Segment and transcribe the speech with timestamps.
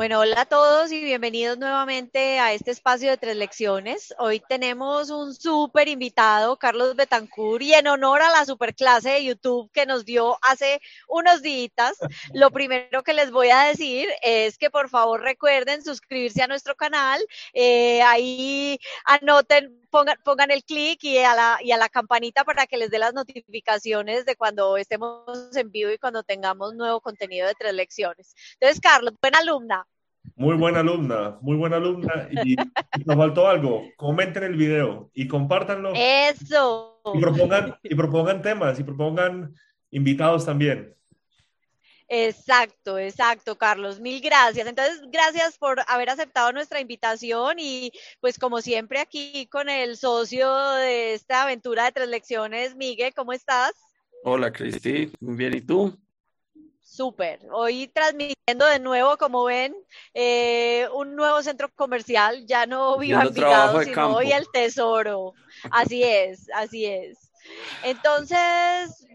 [0.00, 4.14] Bueno, hola a todos y bienvenidos nuevamente a este espacio de tres lecciones.
[4.16, 9.70] Hoy tenemos un súper invitado, Carlos Betancourt, y en honor a la superclase de YouTube
[9.72, 11.98] que nos dio hace unos días,
[12.32, 16.74] lo primero que les voy a decir es que por favor recuerden suscribirse a nuestro
[16.76, 17.20] canal,
[17.52, 22.66] eh, ahí anoten pongan, pongan el clic y, a la, y a la campanita para
[22.66, 27.46] que les dé las notificaciones de cuando estemos en vivo y cuando tengamos nuevo contenido
[27.46, 28.34] de tres lecciones.
[28.54, 29.86] Entonces, Carlos, buena alumna.
[30.36, 32.28] Muy buena alumna, muy buena alumna.
[32.44, 32.56] Y,
[33.04, 33.82] nos faltó algo.
[33.96, 35.92] Comenten el video y compártanlo.
[35.94, 37.00] Eso.
[37.14, 39.54] Y propongan, y propongan temas y propongan
[39.90, 40.94] invitados también.
[42.12, 44.00] Exacto, exacto, Carlos.
[44.00, 44.66] Mil gracias.
[44.66, 50.52] Entonces, gracias por haber aceptado nuestra invitación y pues como siempre aquí con el socio
[50.72, 53.74] de esta aventura de tres lecciones, Miguel, ¿cómo estás?
[54.24, 55.12] Hola, Cristi.
[55.20, 55.96] Bien, ¿y tú?
[56.90, 57.38] Súper.
[57.52, 59.76] Hoy transmitiendo de nuevo, como ven,
[60.12, 62.44] eh, un nuevo centro comercial.
[62.46, 65.34] Ya no vivo Envigado, sino hoy el tesoro.
[65.70, 67.30] Así es, así es.
[67.84, 69.06] Entonces,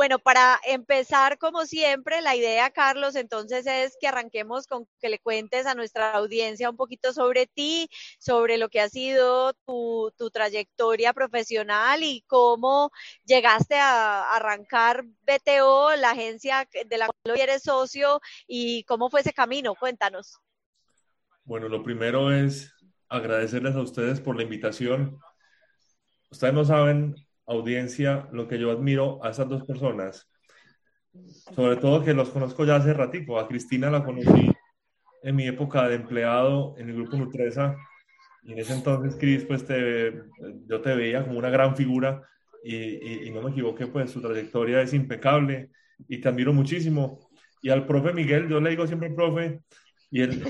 [0.00, 5.18] bueno, para empezar, como siempre, la idea, Carlos, entonces es que arranquemos con que le
[5.18, 7.86] cuentes a nuestra audiencia un poquito sobre ti,
[8.18, 12.90] sobre lo que ha sido tu, trayectoria profesional y cómo
[13.26, 19.20] llegaste a arrancar BTO, la agencia de la cual hoy eres socio, y cómo fue
[19.20, 19.74] ese camino.
[19.74, 20.38] Cuéntanos.
[21.44, 22.72] Bueno, lo primero es
[23.10, 25.18] agradecerles a ustedes por la invitación.
[26.30, 27.16] Ustedes no saben
[27.50, 30.30] audiencia, lo que yo admiro a esas dos personas,
[31.54, 34.50] sobre todo que los conozco ya hace ratico, a Cristina la conocí
[35.22, 37.76] en mi época de empleado en el grupo Nutresa,
[38.42, 40.22] y en ese entonces, Cris, pues te,
[40.66, 42.22] yo te veía como una gran figura,
[42.62, 45.70] y, y, no me equivoqué, pues su trayectoria es impecable,
[46.08, 47.30] y te admiro muchísimo.
[47.62, 49.60] Y al profe Miguel, yo le digo siempre profe,
[50.10, 50.42] y él,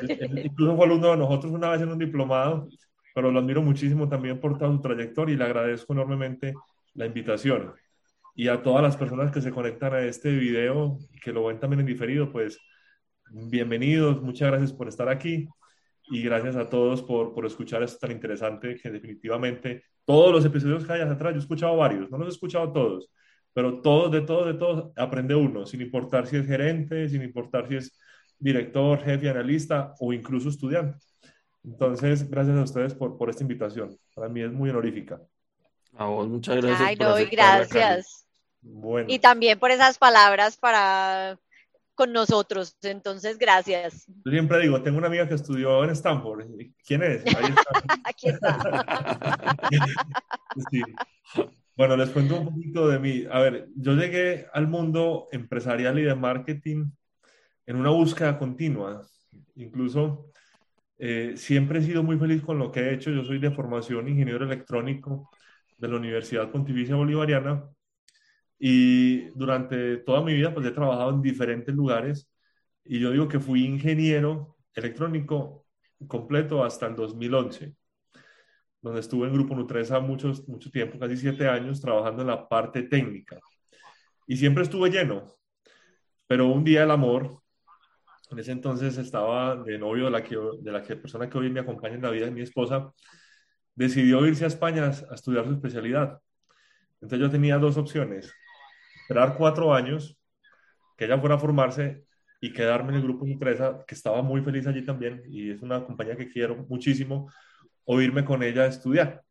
[0.44, 2.68] incluso fue alumno de nosotros una vez en un diplomado,
[3.14, 6.54] pero lo admiro muchísimo también por toda su trayectoria y le agradezco enormemente
[6.94, 7.74] la invitación.
[8.34, 11.58] Y a todas las personas que se conectan a este video y que lo ven
[11.58, 12.58] también en diferido, pues
[13.30, 15.48] bienvenidos, muchas gracias por estar aquí
[16.10, 20.84] y gracias a todos por, por escuchar esto tan interesante que definitivamente todos los episodios
[20.84, 23.12] que hay atrás, yo he escuchado varios, no los he escuchado todos,
[23.52, 27.68] pero todos, de todos, de todos, aprende uno, sin importar si es gerente, sin importar
[27.68, 27.98] si es
[28.38, 30.98] director, jefe, analista o incluso estudiante.
[31.62, 33.96] Entonces, gracias a ustedes por, por esta invitación.
[34.14, 35.20] Para mí es muy honorífica
[36.00, 36.80] muchas gracias.
[36.80, 38.26] Ay, no, gracias.
[39.06, 41.38] Y también por esas palabras para
[42.00, 42.78] con nosotros.
[42.80, 44.06] Entonces, gracias.
[44.24, 46.46] Yo siempre digo, tengo una amiga que estudió en Stanford.
[46.86, 47.22] ¿Quién es?
[48.04, 48.58] Aquí está.
[51.76, 53.24] Bueno, les cuento un poquito de mí.
[53.30, 56.90] A ver, yo llegué al mundo empresarial y de marketing
[57.64, 59.00] en una búsqueda continua.
[59.54, 60.30] Incluso
[60.98, 63.10] eh, siempre he sido muy feliz con lo que he hecho.
[63.10, 65.30] Yo soy de formación ingeniero electrónico
[65.80, 67.64] de la Universidad Pontificia Bolivariana
[68.58, 72.30] y durante toda mi vida pues he trabajado en diferentes lugares
[72.84, 75.66] y yo digo que fui ingeniero electrónico
[76.06, 77.74] completo hasta el 2011,
[78.82, 82.82] donde estuve en Grupo Nutresa muchos, mucho tiempo, casi siete años, trabajando en la parte
[82.82, 83.38] técnica.
[84.26, 85.34] Y siempre estuve lleno,
[86.26, 87.42] pero un día el amor,
[88.30, 91.50] en ese entonces estaba de novio de la, que, de la que, persona que hoy
[91.50, 92.92] me acompaña en la vida, mi esposa,
[93.74, 96.20] decidió irse a España a estudiar su especialidad.
[96.94, 98.32] Entonces yo tenía dos opciones,
[99.02, 100.18] esperar cuatro años,
[100.96, 102.04] que ella fuera a formarse
[102.40, 105.84] y quedarme en el grupo Nutresa, que estaba muy feliz allí también, y es una
[105.84, 107.30] compañía que quiero muchísimo,
[107.84, 109.22] o irme con ella a estudiar.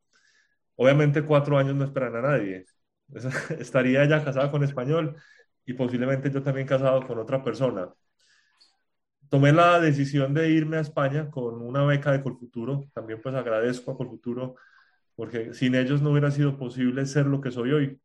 [0.75, 2.65] Obviamente cuatro años no esperan a nadie.
[3.59, 5.15] Estaría ella casada con español
[5.65, 7.89] y posiblemente yo también casado con otra persona
[9.29, 12.85] tomé la decisión de irme a España con una beca de Colfuturo.
[12.93, 14.55] También pues agradezco a Colfuturo
[15.15, 18.01] porque sin ellos no hubiera sido posible ser lo que soy hoy.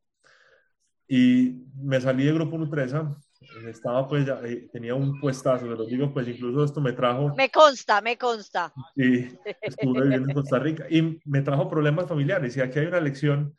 [1.07, 3.17] Y me salí de Grupo Nutresa,
[3.69, 7.35] estaba pues ya, eh, tenía un puestazo, se lo digo, pues incluso esto me trajo...
[7.37, 8.73] Me consta, me consta.
[8.97, 9.29] Sí,
[9.61, 13.55] estuve viviendo en Costa Rica y me trajo problemas familiares y aquí hay una lección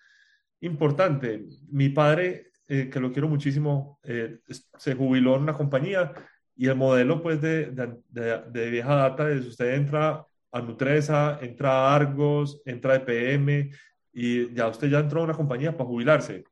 [0.60, 1.46] importante.
[1.70, 4.40] Mi padre, eh, que lo quiero muchísimo, eh,
[4.78, 6.14] se jubiló en una compañía
[6.56, 11.72] y el modelo, pues, de, de, de, vieja data es usted entra a Nutresa, entra
[11.72, 13.72] a Argos, entra a EPM
[14.14, 16.46] y ya usted ya entró a una compañía para jubilarse.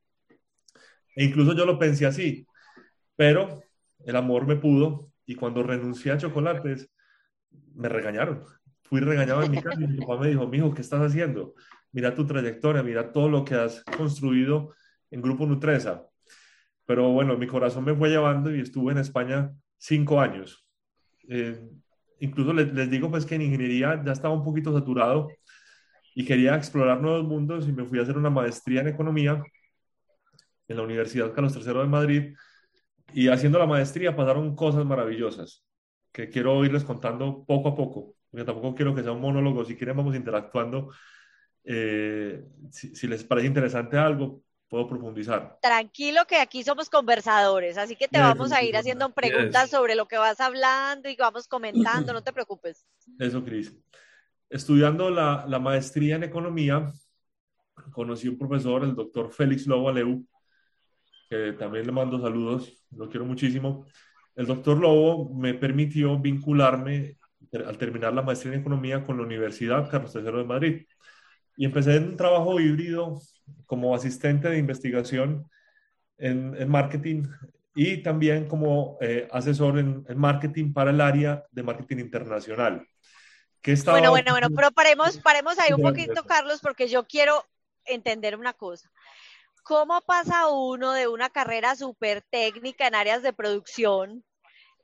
[1.16, 2.46] E incluso yo lo pensé así,
[3.16, 3.62] pero
[4.04, 6.90] el amor me pudo y cuando renuncié a chocolates,
[7.74, 8.44] me regañaron.
[8.82, 11.54] Fui regañado en mi casa y mi papá me dijo, mijo, ¿qué estás haciendo?
[11.92, 14.74] Mira tu trayectoria, mira todo lo que has construido
[15.10, 16.06] en Grupo Nutresa.
[16.84, 19.54] Pero bueno, mi corazón me fue llevando y estuve en España
[19.84, 20.66] cinco años.
[21.28, 21.60] Eh,
[22.20, 25.28] incluso les, digo pues que en ingeniería ya estaba un poquito saturado
[26.14, 29.42] y quería explorar nuevos mundos y me fui a hacer una maestría en economía
[30.68, 32.34] en la Universidad Carlos III de Madrid.
[33.12, 35.64] Y haciendo la maestría pasaron cosas maravillosas
[36.12, 39.76] que quiero irles contando poco a poco, porque tampoco quiero que sea un monólogo, si
[39.76, 40.90] quieren vamos interactuando,
[41.64, 44.42] eh, si les parece interesante algo,
[44.74, 45.56] puedo profundizar.
[45.62, 50.08] Tranquilo que aquí somos conversadores, así que te vamos a ir haciendo preguntas sobre lo
[50.08, 52.84] que vas hablando y vamos comentando, no te preocupes.
[53.20, 53.72] Eso, Cris.
[54.50, 56.92] Estudiando la, la, maestría en economía,
[57.92, 60.26] conocí un profesor, el doctor Félix Lobo Aleu,
[61.30, 63.86] que también le mando saludos, lo quiero muchísimo.
[64.34, 67.18] El doctor Lobo me permitió vincularme
[67.52, 70.86] al terminar la maestría en economía con la Universidad Carlos III de Madrid.
[71.56, 73.20] Y empecé en un trabajo híbrido
[73.66, 75.48] como asistente de investigación
[76.18, 77.24] en, en marketing
[77.74, 82.86] y también como eh, asesor en, en, marketing para el área de marketing internacional.
[83.60, 87.46] Que bueno, bueno, bueno, pero paremos, paremos ahí un poquito, Carlos, porque yo quiero
[87.86, 88.90] entender una cosa.
[89.62, 94.22] ¿Cómo pasa uno de una carrera súper técnica en áreas de producción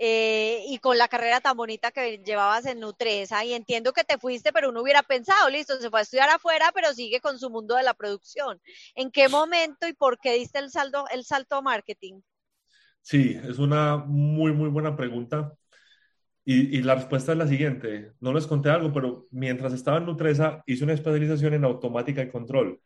[0.02, 4.16] eh, y con la carrera tan bonita que llevabas en Nutresa, y entiendo que te
[4.16, 7.50] fuiste, pero uno hubiera pensado, listo, se fue a estudiar afuera, pero sigue con su
[7.50, 8.58] mundo de la producción.
[8.94, 12.22] ¿En qué momento y por qué diste el, saldo, el salto a marketing?
[13.02, 15.52] Sí, es una muy, muy buena pregunta.
[16.46, 18.12] Y, y, la respuesta es la siguiente.
[18.20, 22.30] No les conté algo, pero mientras estaba en Nutresa hice una especialización en automática y
[22.30, 22.80] control.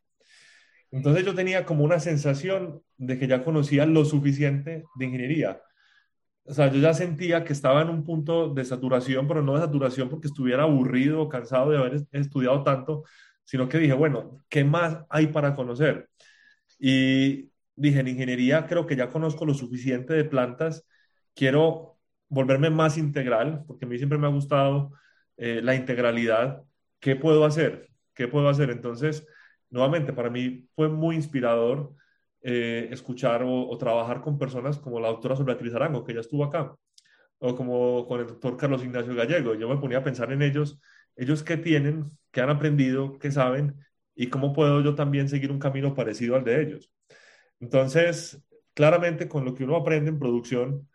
[0.91, 5.61] Entonces yo tenía como una sensación de que ya conocía lo suficiente de ingeniería
[6.47, 9.61] o sea, yo ya sentía que estaba en un punto de saturación, pero no de
[9.61, 13.05] saturación porque estuviera aburrido o cansado de haber estudiado tanto,
[13.45, 16.11] sino que dije, bueno, ¿qué más hay para conocer?
[16.79, 20.85] Y dije, en ingeniería creo que ya conozco lo suficiente de plantas,
[21.35, 21.99] quiero
[22.29, 24.93] volverme más integral, porque a mí siempre me ha gustado
[25.37, 26.63] eh, la integralidad.
[27.01, 27.91] ¿Qué puedo hacer?
[28.15, 28.71] ¿Qué puedo hacer?
[28.71, 29.27] Entonces,
[29.71, 31.95] nuevamente, para mí fue muy inspirador
[32.47, 36.75] eh, escuchar o, trabajar con personas como la doctora Beatriz Arango, que ya estuvo acá,
[37.39, 39.55] o como con el doctor Carlos Ignacio Gallego.
[39.55, 40.79] Yo me ponía a pensar en ellos,
[41.17, 43.77] ellos qué tienen, qué han aprendido, qué saben,
[44.15, 46.93] y cómo puedo yo también seguir un camino parecido al de ellos.
[47.61, 48.45] Entonces,
[48.75, 50.89] claramente con lo que uno aprende en producción,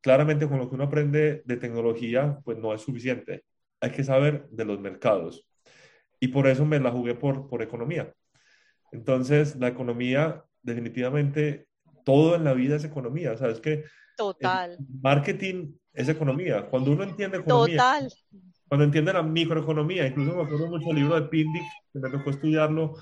[0.00, 3.44] claramente con lo que uno aprende de tecnología, pues no es suficiente.
[3.80, 5.46] Hay que saber de los mercados.
[6.18, 8.12] Y por eso me la jugué por, por economía.
[8.90, 11.68] Entonces, la economía definitivamente
[12.04, 13.36] todo en la vida es economía.
[13.36, 13.84] Sabes que
[14.16, 14.76] Total.
[15.02, 16.66] marketing es economía.
[16.66, 18.12] Cuando uno entiende economía, Total.
[18.66, 22.30] cuando entiende la microeconomía, incluso me acuerdo mucho del libro de Pindic, que me tocó
[22.30, 22.94] estudiarlo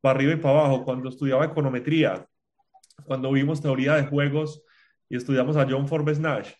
[0.00, 2.26] para arriba y para abajo, cuando estudiaba econometría,
[3.04, 4.62] cuando vimos teoría de juegos
[5.08, 6.50] y estudiamos a John Forbes Nash,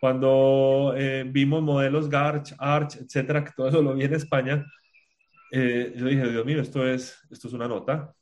[0.00, 4.64] cuando eh, vimos modelos Garch, Arch, etcétera, que todo eso lo vi en España,
[5.50, 8.14] eh, yo dije, Dios mío, esto es, esto es una nota.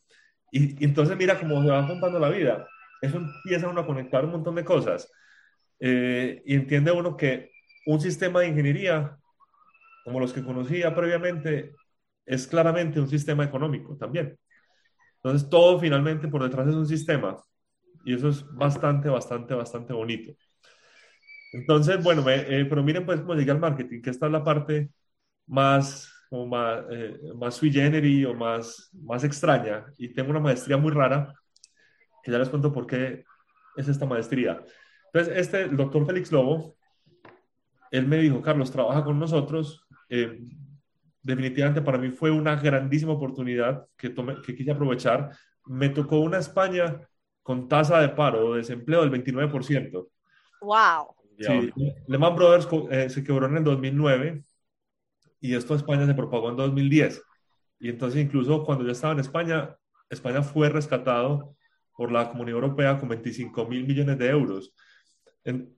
[0.51, 2.67] Y, entonces mira cómo se va contando la vida.
[3.01, 5.11] Eso empieza uno a conectar un montón de cosas.
[5.81, 7.51] Eh, y entiende uno que
[7.87, 9.17] un sistema de ingeniería,
[10.05, 11.75] como los que conocía previamente,
[12.25, 14.39] es claramente un sistema económico también.
[15.17, 17.37] Entonces todo finalmente por detrás es un sistema.
[18.05, 20.33] Y eso es bastante, bastante, bastante bonito.
[21.53, 24.91] Entonces, bueno, eh, pero miren pues cómo llega al marketing, que esta es la parte
[25.47, 29.87] más como más, eh, más sui generis o más, más extraña.
[29.99, 31.33] Y tengo una maestría muy rara,
[32.23, 33.25] que ya les cuento por qué
[33.77, 34.63] es esta maestría.
[35.13, 36.77] Entonces, este, el doctor Félix Lobo,
[37.91, 39.87] él me dijo, Carlos, trabaja con nosotros.
[40.09, 40.41] Eh,
[41.23, 45.31] definitivamente para mí fue una grandísima oportunidad que, tomé, que quise aprovechar.
[45.67, 47.01] Me tocó una España
[47.43, 50.09] con tasa de paro o desempleo del 29%.
[50.61, 51.15] ¡Wow!
[51.39, 51.73] Sí,
[52.07, 54.43] Lehman Brothers eh, se quebró en el 2009
[55.41, 57.23] y esto a España se propagó en 2010.
[57.79, 59.77] Y entonces incluso cuando yo estaba en España,
[60.09, 61.57] España fue rescatado
[61.97, 64.75] por la Comunidad Europea con 25 mil millones de euros.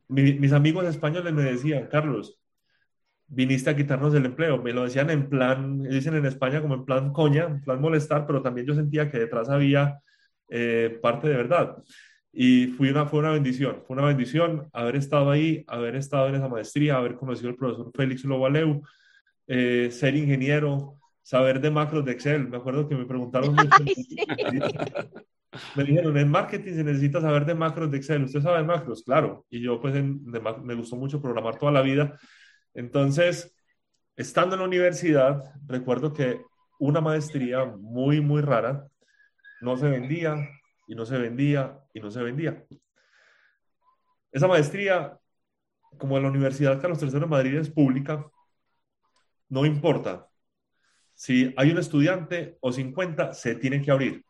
[0.09, 2.41] mis amigos españoles me decían, Carlos,
[3.29, 4.61] viniste a quitarnos el empleo.
[4.63, 8.27] Me lo decían en plan, dicen en España como en plan coña, en plan molestar,
[8.27, 10.01] pero también yo sentía que detrás había
[10.49, 11.77] eh, parte de verdad.
[12.33, 16.37] Y fue una, fue una bendición, fue una bendición haber estado ahí, haber estado en
[16.37, 18.83] esa maestría, haber conocido al profesor Félix Lobaleu,
[19.49, 22.49] eh, ser ingeniero, saber de macros de Excel.
[22.49, 23.85] Me acuerdo que me preguntaron mucho.
[25.75, 28.25] Me dijeron, en marketing se necesita saber de macros de Excel.
[28.25, 29.03] ¿Usted sabe de macros?
[29.03, 29.47] Claro.
[29.51, 32.19] Y yo pues me gustó mucho programar toda la vida.
[32.75, 33.57] Entonces,
[34.17, 36.41] estando en la universidad, recuerdo que
[36.79, 38.87] una maestría muy, muy rara
[39.61, 40.37] no se vendía
[40.87, 42.65] y no se vendía y no se vendía.
[44.31, 45.19] Esa maestría
[45.97, 48.25] como la Universidad Carlos III de Madrid es pública,
[49.49, 50.29] no importa.
[51.15, 54.25] Si hay un estudiante o 50, se tienen que abrir.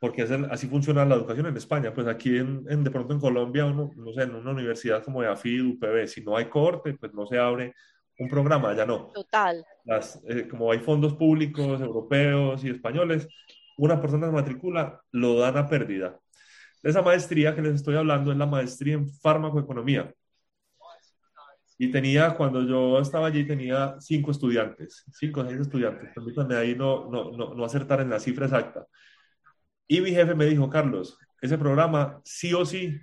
[0.00, 1.92] Porque así funciona la educación en España.
[1.92, 5.28] Pues aquí, en, de pronto en Colombia, uno, no sé, en una universidad como de
[5.28, 7.74] AFID, UPB, si no hay corte, pues no se abre
[8.18, 9.10] un programa, ya no.
[9.14, 9.64] Total.
[9.84, 13.28] Las, eh, como hay fondos públicos, europeos y españoles,
[13.76, 16.18] una persona se matricula, lo dan a pérdida.
[16.82, 20.12] Esa maestría que les estoy hablando es la maestría en farmacoeconomía.
[21.78, 26.10] Y tenía, cuando yo estaba allí, tenía cinco estudiantes, cinco o seis estudiantes.
[26.12, 28.86] Permítanme ahí no, no, no, no acertar en la cifra exacta.
[29.86, 33.00] Y mi jefe me dijo, Carlos, ese programa sí o sí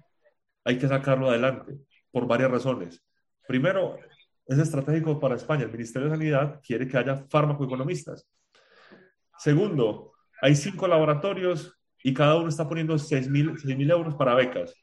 [0.65, 1.77] hay que sacarlo adelante
[2.12, 3.01] por varias razones.
[3.48, 3.98] Primero,
[4.46, 5.63] es estratégico para España.
[5.63, 8.27] El Ministerio de Sanidad quiere que haya farmacoeconomistas.
[9.38, 14.75] Segundo, hay cinco laboratorios y cada uno está poniendo 6 mil euros para becas.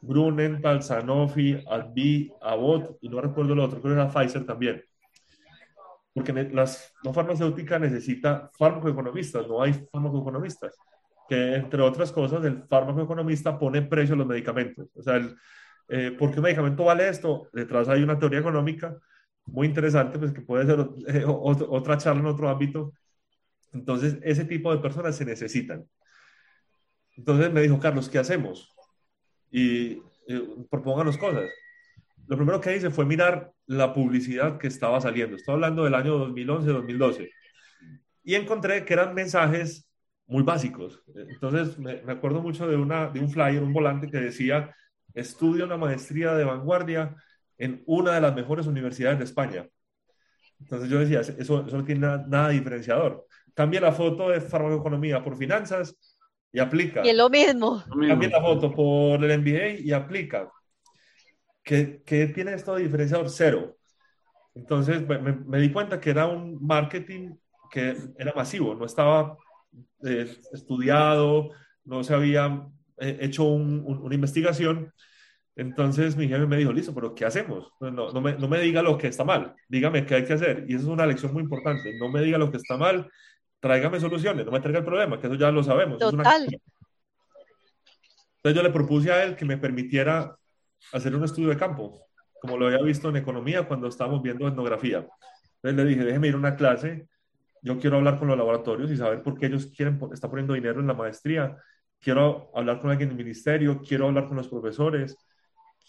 [0.00, 4.82] Grunenthal, Sanofi, Advi, Abbott y no recuerdo el otro, creo que era Pfizer también.
[6.12, 10.74] Porque las, la farmacéutica necesita farmacoeconomistas, no hay farmacoeconomistas.
[11.28, 14.88] Que entre otras cosas, el farmacoeconomista pone precio a los medicamentos.
[14.94, 15.36] O sea, el,
[15.88, 17.48] eh, ¿por qué un medicamento vale esto?
[17.52, 18.96] Detrás hay una teoría económica
[19.46, 22.92] muy interesante, pues que puede ser eh, otra charla en otro ámbito.
[23.72, 25.86] Entonces, ese tipo de personas se necesitan.
[27.16, 28.75] Entonces me dijo, Carlos, ¿qué hacemos?
[29.56, 31.48] Y eh, propónganos cosas.
[32.26, 35.36] Lo primero que hice fue mirar la publicidad que estaba saliendo.
[35.36, 37.30] Estoy hablando del año 2011-2012.
[38.22, 39.88] Y encontré que eran mensajes
[40.26, 41.02] muy básicos.
[41.14, 44.76] Entonces, me, acuerdo mucho de, una, de un flyer, un volante que decía,
[45.14, 47.16] estudia una maestría de vanguardia
[47.56, 49.66] en una de las mejores universidades de España.
[50.60, 53.26] Entonces yo decía, eso, eso no tiene nada, nada diferenciador.
[53.54, 55.96] Cambia la foto de farmacoeconomía por finanzas
[56.56, 57.04] y aplica.
[57.04, 57.84] Y es lo mismo.
[58.08, 60.50] Cambia la foto por el MBA y aplica.
[61.62, 63.28] ¿Qué, qué tiene esto de diferenciador?
[63.28, 63.76] Cero.
[64.54, 67.34] Entonces me, me, di cuenta que era un marketing
[67.70, 69.36] que era masivo, no estaba
[70.02, 71.50] eh, estudiado,
[71.84, 72.66] no se había
[73.00, 74.94] eh, hecho una investigación.
[75.56, 77.70] Entonces mi jefe me dijo, listo, pero ¿qué hacemos?
[77.80, 80.64] No, no, me, no me diga lo que está mal, dígame qué hay que hacer.
[80.66, 83.10] Y eso es una lección muy importante, no me diga lo que está mal,
[83.60, 85.98] tráigame soluciones, no me traiga el problema, que eso ya lo sabemos.
[85.98, 86.46] Total.
[88.36, 90.36] Entonces yo le propuse a él que me permitiera
[90.92, 92.06] hacer un estudio de campo,
[92.40, 95.06] como lo había visto en economía cuando estábamos viendo etnografía.
[95.56, 97.08] Entonces le dije, déjeme ir a una clase,
[97.62, 100.78] yo quiero hablar con los laboratorios y saber por qué ellos quieren, está poniendo dinero
[100.78, 101.56] en la maestría,
[102.00, 105.16] quiero hablar con alguien del ministerio, quiero hablar con los profesores,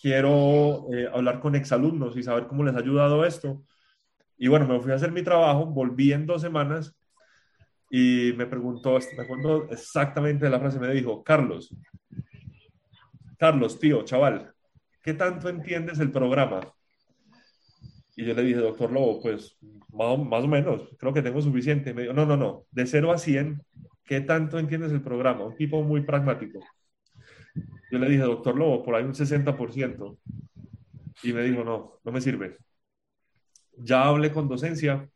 [0.02, 3.62] quiero eh, hablar con exalumnos y saber cómo les ha ayudado esto.
[4.36, 6.97] Y bueno, me fui a hacer mi trabajo, volví en dos semanas
[7.90, 11.74] y me preguntó, me acuerdo exactamente la frase, me dijo, Carlos,
[13.38, 14.54] Carlos, tío, chaval,
[15.04, 16.62] ¿qué tanto entiendes el programa?
[18.16, 19.58] Y yo le dije, doctor Lobo, pues
[19.94, 21.94] más, más o menos, creo que tengo suficiente.
[21.94, 23.62] Me dijo, no, no, no, de 0 a 100,
[24.04, 25.46] ¿qué tanto entiendes el programa?
[25.46, 26.60] Un tipo muy pragmático.
[27.92, 30.18] Yo le dije, doctor Lobo, por ahí un 60%.
[31.24, 32.58] Y me dijo, no, no me sirve.
[33.78, 35.08] Ya hablé con docencia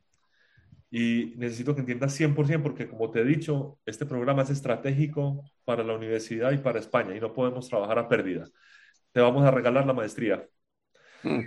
[0.91, 5.83] y necesito que entiendas 100% porque, como te he dicho, este programa es estratégico para
[5.83, 8.45] la universidad y para España y no podemos trabajar a pérdida.
[9.13, 10.45] Te vamos a regalar la maestría.
[11.24, 11.39] Mm.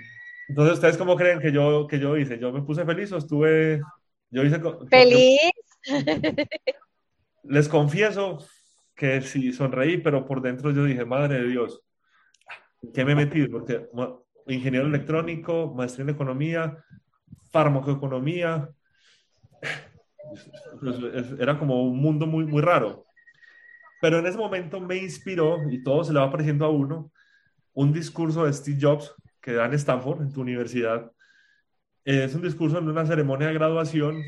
[0.49, 2.39] Entonces, ¿ustedes cómo creen que yo, que yo hice?
[2.39, 3.83] ¿Yo me puse feliz o estuve...
[4.31, 4.61] Yo hice...
[4.91, 5.39] ¿Feliz?
[7.45, 8.39] les confieso
[8.95, 11.83] que sí, sonreí, pero por dentro yo dije, madre de Dios,
[12.95, 13.49] ¿qué me he metido?
[13.51, 13.89] Porque
[14.47, 16.79] ingeniero electrónico, maestría en economía,
[17.51, 18.71] farmacoeconomía,
[21.39, 23.05] era como un mundo muy, muy raro.
[24.01, 27.11] Pero en ese momento me inspiró, y todo se le va apareciendo a uno,
[27.73, 31.11] un discurso de Steve Jobs que da en Stanford, en tu universidad.
[32.05, 34.23] Es un discurso en una ceremonia de graduación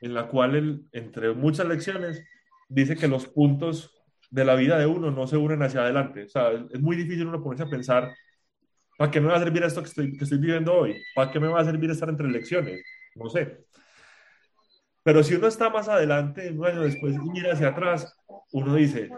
[0.00, 2.22] en la cual, él, entre muchas lecciones,
[2.68, 6.24] dice que los puntos de la vida de uno no se unen hacia adelante.
[6.24, 8.12] O sea, es muy difícil uno ponerse a pensar,
[8.98, 11.00] ¿para qué me va a servir esto que estoy, que estoy viviendo hoy?
[11.14, 12.82] ¿Para qué me va a servir estar entre lecciones?
[13.14, 13.64] No sé.
[15.02, 18.16] Pero si uno está más adelante, un año después, y mira hacia atrás,
[18.52, 19.10] uno dice,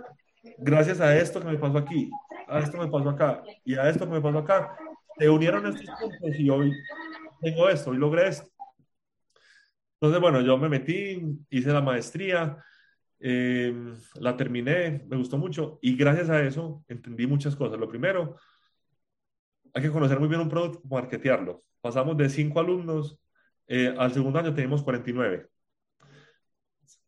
[0.58, 2.10] gracias a esto que me pasó aquí,
[2.48, 4.76] a esto me pasó acá, y a esto que me pasó acá,
[5.18, 6.72] se unieron estos puntos y hoy
[7.40, 8.48] tengo esto, hoy logré esto.
[10.00, 12.58] Entonces, bueno, yo me metí, hice la maestría,
[13.20, 17.78] em, la terminé, me gustó mucho, y gracias a eso entendí muchas cosas.
[17.78, 18.36] Lo primero,
[19.74, 21.62] hay que conocer muy bien un producto, marketearlo.
[21.80, 23.18] Pasamos de cinco alumnos,
[23.66, 25.48] eh, al segundo año tenemos 49.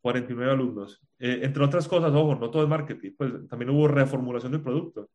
[0.01, 1.01] 49 alumnos.
[1.19, 5.09] Eh, entre otras cosas, ojo, no todo es marketing, pues también hubo reformulación del producto.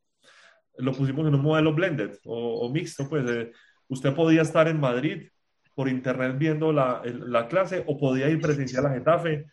[0.78, 3.52] lo pusimos en un modelo blended o, mixto, pues eh,
[3.88, 5.28] usted podía estar en Madrid
[5.76, 9.46] por internet viendo la, la, clase o podía ir presencial a Getafe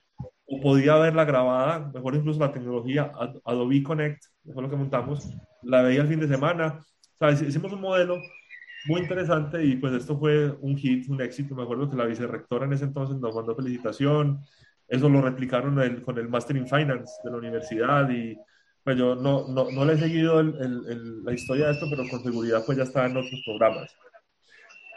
[0.47, 3.13] o podía verla grabada, mejor incluso la tecnología
[3.45, 5.29] Adobe Connect, fue lo que montamos,
[5.63, 6.81] la veía el fin de semana.
[7.19, 8.19] O sea, hicimos un modelo
[8.87, 11.55] muy interesante y pues esto fue un hit, un éxito.
[11.55, 14.41] Me acuerdo que la vicerrectora en ese entonces nos mandó felicitación.
[14.89, 18.39] Eso lo replicaron el, con el Master in Finance de la universidad y
[18.83, 22.09] pues yo no, no, no le he seguido el, el, la historia de esto, pero
[22.09, 23.95] con seguridad pues ya está en otros programas.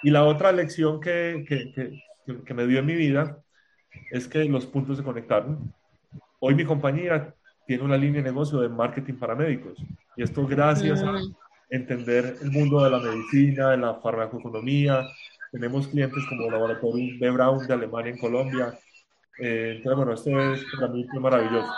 [0.03, 3.37] Y la otra lección que, que, que, que me dio en mi vida
[4.11, 5.73] es que los puntos se conectaron.
[6.39, 7.35] Hoy mi compañía
[7.67, 9.77] tiene una línea de negocio de marketing para médicos.
[10.15, 11.35] Y esto gracias a mm.
[11.69, 15.07] entender el mundo de la medicina, de la farmacoeconomía.
[15.51, 17.29] Tenemos clientes como Laboratorio B.
[17.29, 18.73] Brown de Alemania en Colombia.
[19.41, 21.73] Eh, entonces, bueno, esto es para mí maravilloso.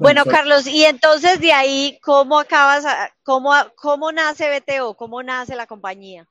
[0.00, 2.84] Bueno, Carlos, y entonces de ahí, ¿cómo acabas,
[3.22, 4.94] cómo, cómo nace BTO?
[4.96, 6.26] ¿Cómo nace la compañía?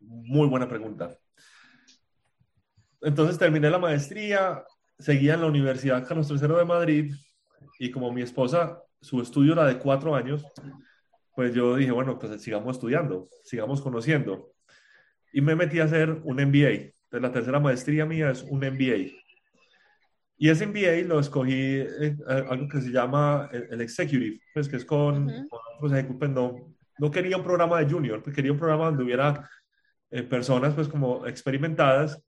[0.00, 1.16] Muy buena pregunta.
[3.00, 4.64] Entonces terminé la maestría,
[4.98, 7.14] seguía en la Universidad Carlos III de Madrid
[7.78, 10.44] y como mi esposa, su estudio era de cuatro años,
[11.34, 14.52] pues yo dije, bueno, pues sigamos estudiando, sigamos conociendo.
[15.32, 16.92] Y me metí a hacer un MBA.
[17.14, 19.12] Entonces la tercera maestría mía es un MBA.
[20.36, 24.84] Y ese MBA lo escogí eh, algo que se llama el, Executive, pues que es
[24.84, 25.30] con,
[25.76, 26.30] otros ejecutivos.
[26.34, 29.48] No, no quería un programa de junior, pues quería un programa donde hubiera
[30.10, 32.20] eh, personas pues como experimentadas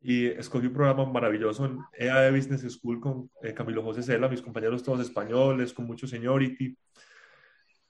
[0.00, 4.40] y escogí un programa maravilloso en EAE Business School con eh, Camilo José Cela, mis
[4.40, 6.74] compañeros todos españoles, con mucho seniority.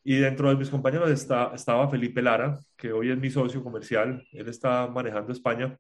[0.03, 4.27] Y dentro de mis compañeros está, estaba Felipe Lara, que hoy es mi socio comercial,
[4.33, 5.79] él está manejando España.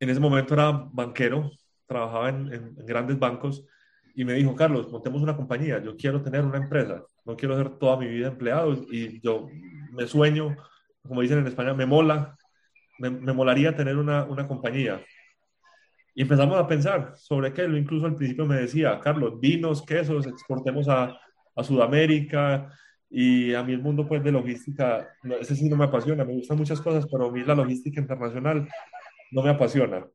[0.00, 1.50] En ese momento era banquero,
[1.86, 3.64] trabajaba en, en, en grandes bancos
[4.14, 7.78] y me dijo, Carlos, montemos una compañía, yo quiero tener una empresa, no quiero ser
[7.78, 9.48] toda mi vida empleado y yo
[9.92, 10.56] me sueño,
[11.02, 12.36] como dicen en España, me mola
[12.98, 15.00] me, molaría tener una, una, compañía.
[16.14, 20.88] Y empezamos a pensar sobre qué, incluso al principio me decía, Carlos, vinos, quesos, exportemos
[20.88, 21.18] a,
[21.56, 22.70] a Sudamérica,
[23.10, 25.08] y a mí el mundo pues de logística,
[25.40, 28.68] ese sí no me apasiona, me gustan muchas cosas, pero a mí la logística internacional
[29.34, 30.06] no me apasiona.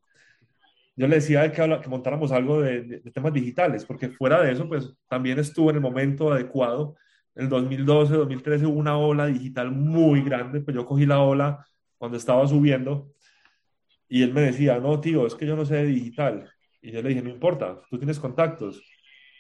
[0.96, 4.94] Yo le decía que, que montáramos algo de, temas digitales, porque fuera de eso, pues
[5.08, 6.96] también estuvo en el momento adecuado.
[7.36, 11.66] En el 2012, 2013 hubo una ola digital muy grande, pues yo cogí la ola
[11.98, 13.12] cuando estaba subiendo
[14.10, 16.50] y él me decía, no, tío, es que yo no sé de digital.
[16.82, 18.82] Y yo le dije, no importa, tú tienes contactos.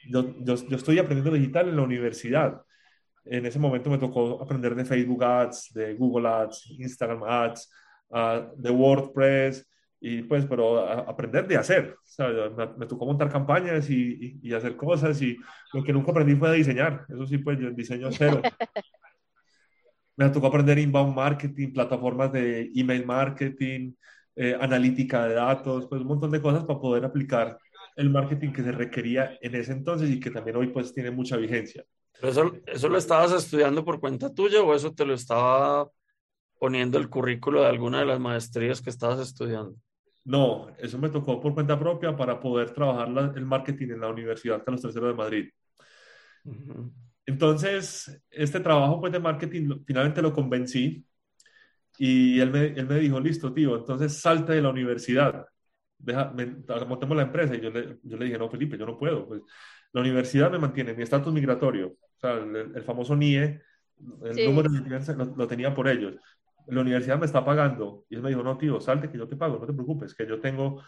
[0.07, 2.61] Yo, yo, estoy aprendiendo digital en la universidad.
[3.25, 7.71] En ese momento me tocó aprender de Facebook Ads, de Google Ads, Instagram Ads,
[8.09, 9.68] uh, de WordPress,
[10.01, 11.95] y pues, pero aprender de hacer.
[12.01, 12.29] O sea,
[12.77, 15.37] me, tocó montar campañas y, y, hacer cosas, y
[15.73, 17.05] lo que nunca aprendí fue de diseñar.
[17.09, 18.41] Eso sí, pues yo diseño cero.
[20.15, 23.93] me tocó aprender inbound marketing, plataformas de email marketing,
[24.35, 27.57] eh, analítica de datos, pues un montón de cosas para poder aplicar
[27.95, 31.35] el marketing que se requería en ese entonces y que también hoy pues tiene mucha
[31.35, 31.83] vigencia.
[32.21, 35.89] eso, eso lo estabas estudiando por cuenta tuya o eso te lo estaba
[36.59, 39.75] poniendo el currículo de alguna de las maestrías que estabas estudiando?
[40.25, 44.63] No, eso me tocó por cuenta propia para poder trabajar el marketing en la Universidad
[44.63, 45.49] Carlos III de Madrid.
[47.25, 51.05] Entonces, este trabajo pues, de marketing finalmente lo convencí
[51.97, 55.45] y él me, él me dijo, listo, tío, entonces salte de la universidad,
[55.97, 56.33] deja,
[56.87, 57.55] montemos la empresa.
[57.55, 59.27] Y yo le, yo le, dije, no, Felipe, yo no puedo.
[59.27, 59.41] Pues,
[59.91, 63.61] la universidad me mantiene mi estatus migratorio, o sea, el, famoso NIE,
[64.23, 66.15] el número de lo, lo tenía por ellos.
[66.69, 68.05] La universidad me está pagando.
[68.09, 70.27] Y él me dijo, no, tío, salte que yo te pago, no te preocupes, que
[70.27, 70.83] yo tengo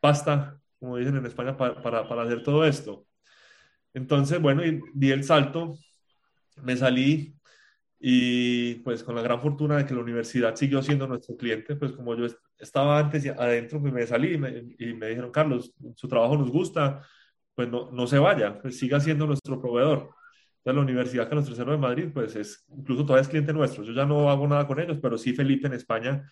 [0.00, 3.06] pasta, como dicen en España, para, para, para hacer todo esto.
[3.94, 5.74] Entonces, bueno, y di el salto,
[6.62, 7.34] me salí
[8.04, 11.92] y pues con la gran fortuna de que la universidad siguió siendo nuestro cliente, pues
[11.92, 12.26] como yo
[12.58, 14.38] estaba antes adentro, pues me salí y
[14.94, 17.06] me, dijeron, Carlos, su trabajo nos gusta,
[17.54, 20.10] pues no, no se vaya, pues siga siendo nuestro proveedor.
[20.62, 23.82] Entonces la Universidad Carlos III de Madrid, pues es, incluso todavía es cliente nuestro.
[23.82, 26.30] Yo ya no hago nada con ellos, pero sí Felipe en España,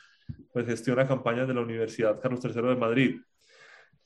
[0.52, 3.20] pues gestiona campañas de la Universidad Carlos III de Madrid.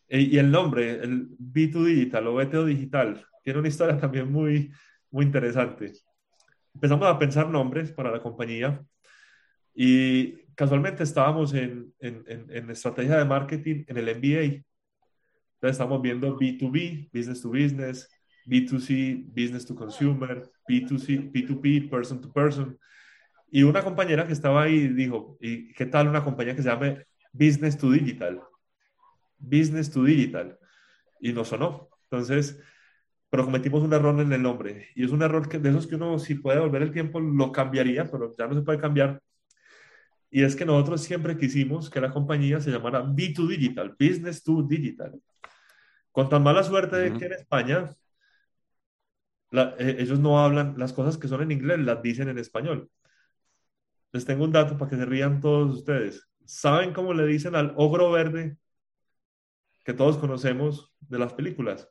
[0.09, 4.73] E, y el nombre, el B2 Digital o BTO Digital, tiene una historia también muy,
[5.11, 5.93] muy interesante.
[6.73, 8.83] Empezamos a pensar nombres para la compañía
[9.75, 14.65] y casualmente estábamos en, en, en, estrategia de marketing en el MBA.
[15.57, 18.09] Entonces estamos viendo B2B, business to business,
[18.47, 22.79] B2C, business to consumer, B2C, P2P, person to person.
[23.51, 27.07] Y una compañera que estaba ahí dijo, ¿y qué tal una compañía que se llame
[27.33, 28.41] Business to Digital?
[29.39, 30.59] Business to Digital.
[31.21, 31.89] Y no sonó.
[32.11, 32.61] Entonces,
[33.31, 34.89] pero cometimos un error en el nombre.
[34.95, 37.53] Y es un error que, de esos que uno, si puede volver el tiempo, lo
[37.53, 39.21] cambiaría, pero ya no se puede cambiar.
[40.31, 44.63] Y es que nosotros siempre quisimos que la compañía se llamara B2 Digital, Business to
[44.63, 45.21] Digital.
[46.11, 47.95] Con tan mala suerte de que en España
[49.63, 52.91] eh, ellos no hablan, las cosas que son en inglés las dicen en español.
[54.13, 56.29] Les tengo un dato para que se rían todos ustedes.
[56.45, 58.57] ¿Saben cómo le dicen al ogro verde
[59.85, 61.89] que todos conocemos de las películas?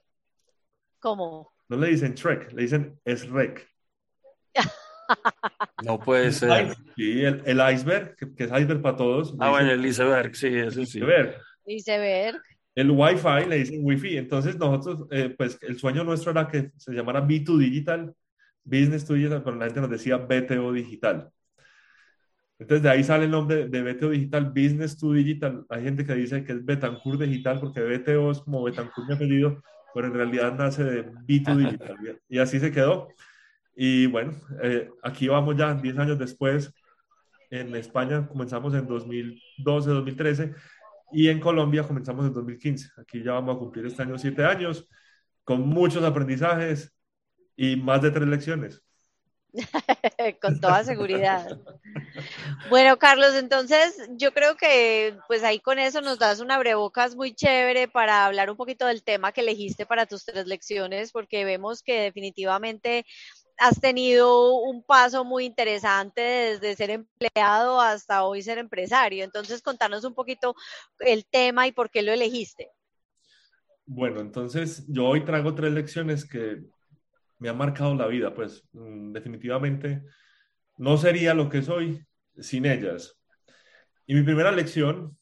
[1.00, 1.54] ¿Cómo?
[1.70, 3.68] No le dicen Trek, le dicen Shrek.
[5.84, 6.76] No puede ser.
[6.96, 9.36] Sí, el, el iceberg, que, es iceberg para todos.
[9.40, 11.00] Ah, bueno, el iceberg, sí, eso sí.
[11.00, 11.36] Iceberg.
[11.66, 12.42] Iceberg.
[12.76, 14.18] El Wi-Fi le dicen Wi-Fi.
[14.18, 18.14] Entonces, nosotros, eh, pues el sueño nuestro era que se llamara B2 Digital,
[18.64, 21.30] Business to Digital, pero la gente nos decía BTO Digital.
[22.58, 25.66] Entonces, de ahí sale el nombre de BTO Digital, Business to Digital.
[25.70, 29.62] Hay gente que dice que es Betancourt Digital, porque BTO es como Betancourt mi apellido,
[29.94, 31.98] pero en realidad nace de B2 Digital.
[32.28, 33.10] y así se quedó.
[33.76, 36.74] Y bueno, eh, aquí vamos ya 10 años después.
[37.50, 40.54] En España comenzamos en 2012, 2013
[41.12, 42.90] y en Colombia comenzamos en 2015.
[42.98, 44.88] Aquí ya vamos a cumplir este año 7 años
[45.44, 46.94] con muchos aprendizajes
[47.56, 48.84] y más de tres lecciones.
[50.42, 51.60] con toda seguridad.
[52.70, 57.34] Bueno, Carlos, entonces yo creo que pues ahí con eso nos das una abrebocas muy
[57.36, 61.84] chévere para hablar un poquito del tema que elegiste para tus tres lecciones, porque vemos
[61.84, 63.06] que definitivamente
[63.58, 69.24] has tenido un paso muy interesante desde ser empleado hasta hoy ser empresario.
[69.24, 70.56] Entonces, contanos un poquito
[71.00, 72.72] el tema y por qué lo elegiste.
[73.86, 76.64] Bueno, entonces yo hoy traigo tres lecciones que
[77.40, 80.04] me han marcado la vida, pues mm, definitivamente
[80.78, 82.06] no sería lo que soy
[82.38, 83.20] sin ellas.
[84.06, 85.18] Y mi primera lección,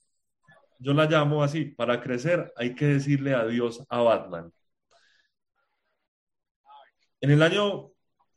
[0.80, 4.52] yo la llamo así, para crecer hay que decirle adiós a Batman.
[7.20, 7.90] En el año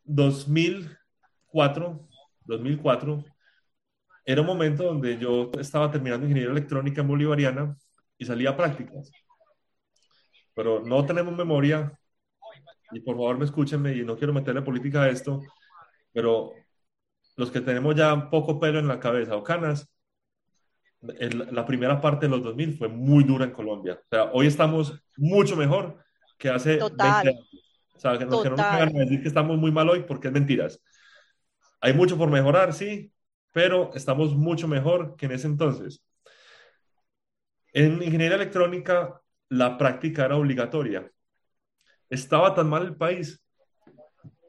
[0.04, 2.08] 2004,
[2.44, 3.24] 2004,
[4.26, 7.76] era un momento donde yo estaba terminando ingeniería electrónica en Bolivariana
[8.16, 9.10] y salía a prácticas.
[10.54, 11.98] Pero no tenemos memoria,
[12.92, 15.42] y por favor me escúchenme, y no quiero meterle política a esto,
[16.12, 16.52] pero
[17.36, 19.90] los que tenemos ya poco pelo en la cabeza o canas,
[21.00, 24.00] la primera parte de los 2000 fue muy dura en Colombia.
[24.00, 26.02] O sea, hoy estamos mucho mejor
[26.38, 27.50] que hace 20 años.
[27.94, 30.80] O sea, que, no nos decir que estamos muy mal hoy porque es mentiras.
[31.80, 33.12] Hay mucho por mejorar, sí,
[33.52, 36.02] pero estamos mucho mejor que en ese entonces.
[37.72, 41.10] En ingeniería electrónica, la práctica era obligatoria.
[42.08, 43.42] Estaba tan mal el país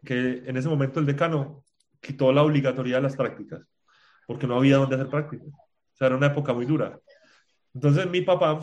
[0.03, 1.63] que en ese momento el decano
[1.99, 3.61] quitó la obligatoriedad de las prácticas,
[4.27, 5.47] porque no había dónde hacer prácticas.
[5.47, 6.99] O sea, era una época muy dura.
[7.73, 8.59] Entonces mi papá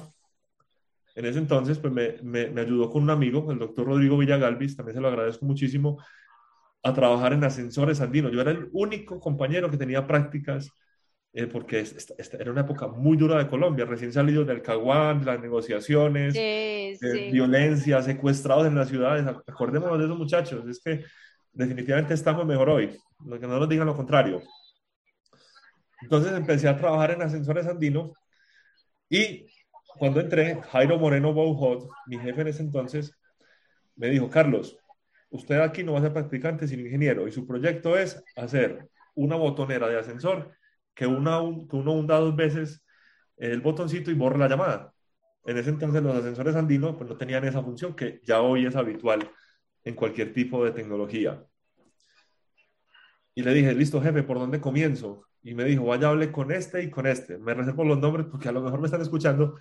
[1.14, 4.96] en ese entonces, pues me, me, ayudó con un amigo, el doctor Rodrigo Villagalvis, también
[4.96, 5.98] se lo agradezco muchísimo,
[6.82, 8.32] a trabajar en ascensores andinos.
[8.32, 10.70] Yo era el único compañero que tenía prácticas,
[11.34, 15.40] eh, porque esta, era una época muy dura de Colombia, recién salido del Caguán, las
[15.40, 16.34] negociaciones,
[17.30, 19.26] violencia, secuestrados en las ciudades.
[19.26, 21.04] Acordémonos de esos muchachos, es que
[21.52, 24.42] definitivamente estamos mejor hoy, lo que no nos digan lo contrario.
[26.02, 28.10] Entonces empecé a trabajar en ascensores andinos
[29.08, 29.46] y
[29.98, 33.16] cuando entré, Jairo Moreno Bouhot, mi jefe en ese entonces,
[33.96, 34.76] me dijo, Carlos,
[35.30, 39.36] usted aquí no va a ser practicante sino ingeniero y su proyecto es hacer una
[39.36, 40.52] botonera de ascensor
[40.94, 42.84] que, una, que uno hunda dos veces
[43.36, 44.92] el botoncito y borre la llamada.
[45.44, 48.76] En ese entonces los ascensores andinos pues, no tenían esa función que ya hoy es
[48.76, 49.30] habitual
[49.84, 51.44] en cualquier tipo de tecnología.
[53.34, 55.26] Y le dije, listo jefe, ¿por dónde comienzo?
[55.42, 57.38] Y me dijo, vaya, hable con este y con este.
[57.38, 59.58] Me reservo los nombres porque a lo mejor me están escuchando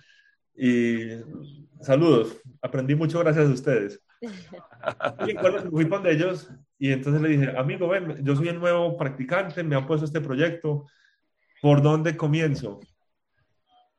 [0.54, 1.08] y
[1.80, 4.00] saludos, aprendí mucho gracias a ustedes.
[5.26, 9.62] Y fui con ellos y entonces le dije, amigo, ven, yo soy el nuevo practicante,
[9.62, 10.88] me han puesto este proyecto,
[11.60, 12.80] ¿por dónde comienzo?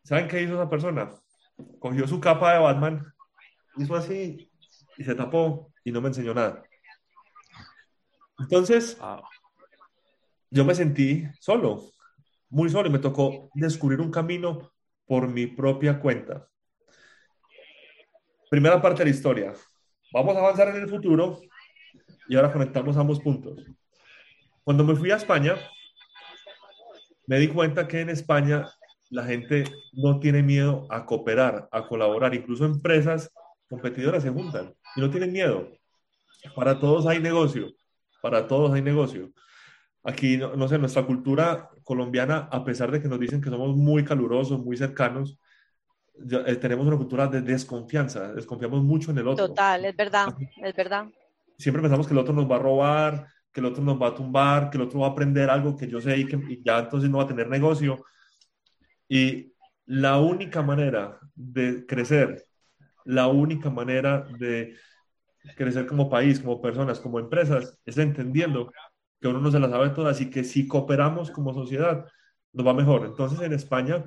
[0.03, 1.09] ¿Saben qué hizo esa persona?
[1.79, 3.13] Cogió su capa de Batman,
[3.77, 4.51] hizo así
[4.97, 6.63] y se tapó y no me enseñó nada.
[8.39, 8.97] Entonces,
[10.49, 11.85] yo me sentí solo,
[12.49, 14.72] muy solo y me tocó descubrir un camino
[15.13, 16.49] por mi propia cuenta.
[18.49, 19.54] Primera parte de la historia.
[20.12, 21.39] Vamos a avanzar en el futuro
[22.28, 23.63] y ahora conectamos ambos puntos.
[24.63, 25.56] Cuando me fui a España,
[27.28, 28.67] me di cuenta que en España
[29.12, 32.34] la gente no tiene miedo a cooperar, a colaborar.
[32.34, 33.32] Incluso empresas
[33.69, 35.69] competidoras se juntan y no tienen miedo.
[36.56, 37.71] Para todos hay negocio,
[38.19, 39.32] para todos hay negocio.
[40.03, 44.03] Aquí, no, sé, nuestra cultura colombiana, a pesar de que nos dicen que somos muy
[44.03, 45.39] calurosos, muy cercanos,
[46.45, 49.47] eh, tenemos una cultura de desconfianza, desconfiamos mucho en el otro.
[49.47, 50.27] Total, es verdad,
[50.61, 51.05] es verdad.
[51.57, 54.15] Siempre pensamos que el otro nos va a robar, que el otro nos va a
[54.15, 57.09] tumbar, que el otro va a aprender algo que yo sé y que ya entonces
[57.09, 58.03] no va a tener negocio.
[59.07, 59.53] Y
[59.85, 62.45] la única manera de crecer,
[63.05, 64.75] la única manera de
[65.55, 68.71] crecer como país, como personas, como empresas, es entendiendo
[69.23, 72.05] que uno no se la sabe todas y que si cooperamos como sociedad,
[72.51, 73.05] nos va mejor.
[73.05, 74.03] Entonces en España,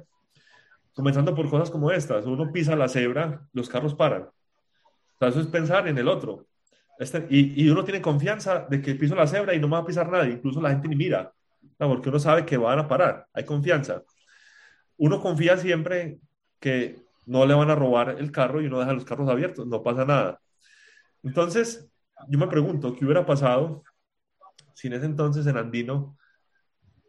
[0.92, 4.24] comenzando por cosas como estas, uno pisa la cebra, los carros paran.
[4.24, 6.46] O sea, eso es pensar en el otro.
[6.98, 9.79] Este, y, y, uno tiene confianza de que piso la cebra y no me va
[9.79, 11.33] a pisar nadie, incluso la gente ni mira,
[11.79, 14.02] porque uno sabe que van a parar, hay confianza.
[14.98, 16.18] Uno confía siempre
[16.61, 19.83] que no le van a robar el carro y uno deja los carros abiertos, no
[19.83, 20.40] pasa nada.
[21.22, 21.88] Entonces,
[22.29, 23.83] yo me pregunto, ¿qué hubiera pasado
[24.76, 26.18] si en ese entonces en Andino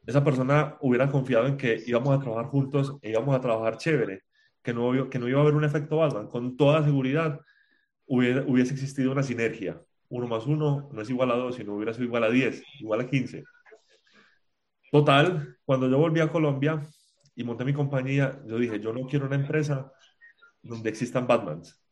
[0.06, 4.24] esa persona hubiera confiado en que íbamos a trabajar juntos e íbamos a trabajar chévere,
[4.64, 6.28] que no, que no iba a haber un efecto Batman?
[6.28, 7.42] Con toda seguridad
[8.06, 9.82] hubiese existido una sinergia.
[10.08, 13.02] Uno más uno no es igual a dos, sino hubiera sido igual a diez, igual
[13.02, 13.44] a quince.
[14.90, 16.82] Total, cuando yo volví a Colombia
[17.36, 19.92] y monté mi compañía, yo dije, yo no quiero una empresa
[20.62, 21.84] donde existan Batmans.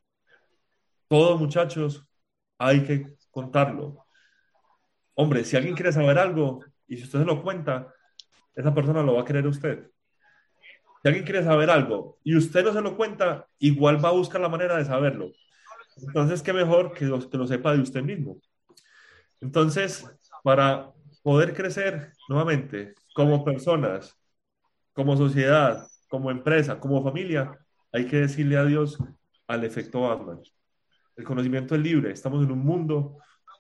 [1.10, 2.08] Todos muchachos,
[2.58, 4.05] hay que contarlo.
[5.16, 7.94] Hombre, si alguien quiere saber algo y si usted se lo cuenta,
[8.54, 9.90] esa persona lo va a querer usted.
[11.02, 14.42] Si alguien quiere saber algo y usted no se lo cuenta, igual va a buscar
[14.42, 15.32] la manera de saberlo.
[15.98, 18.38] Entonces, qué mejor que lo, que lo sepa de usted mismo.
[19.40, 20.06] Entonces,
[20.44, 20.92] para
[21.24, 24.16] poder crecer nuevamente como personas,
[24.94, 27.58] como sociedad, como empresa, como familia,
[27.92, 28.98] hay que decirle adiós
[29.48, 30.42] al efecto Batman.
[31.16, 32.12] El conocimiento es libre.
[32.12, 33.18] Estamos en un mundo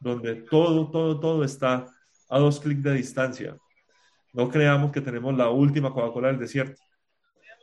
[0.09, 1.87] donde todo, todo, todo está
[2.29, 3.57] a dos clics de distancia.
[4.33, 6.81] No creamos que tenemos la última Coca-Cola del desierto.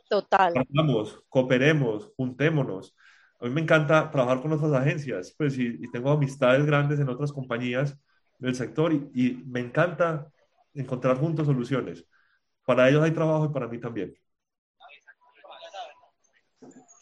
[0.09, 0.53] Total.
[0.69, 2.95] Vamos, cooperemos, juntémonos
[3.43, 7.33] a mí me encanta trabajar con otras agencias, pues, y, tengo amistades grandes en otras
[7.33, 7.97] compañías
[8.39, 10.31] del sector y, me encanta
[10.73, 12.05] encontrar juntos soluciones.
[12.65, 14.13] Para ellos hay trabajo y para mí también.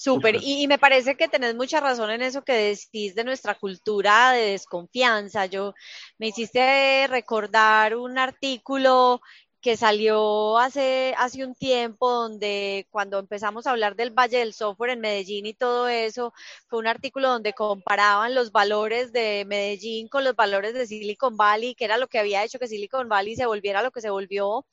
[0.01, 3.53] Súper, y, y, me parece que tenés mucha razón en eso que decís de nuestra
[3.53, 5.45] cultura de desconfianza.
[5.45, 5.75] Yo
[6.17, 9.21] me hiciste recordar un artículo
[9.61, 14.89] que salió hace, hace un tiempo, donde cuando empezamos a hablar del Valle del Software
[14.89, 16.33] en Medellín y todo eso,
[16.67, 21.75] fue un artículo donde comparaban los valores de Medellín con los valores de Silicon Valley,
[21.75, 24.65] que era lo que había hecho que Silicon Valley se volviera lo que se volvió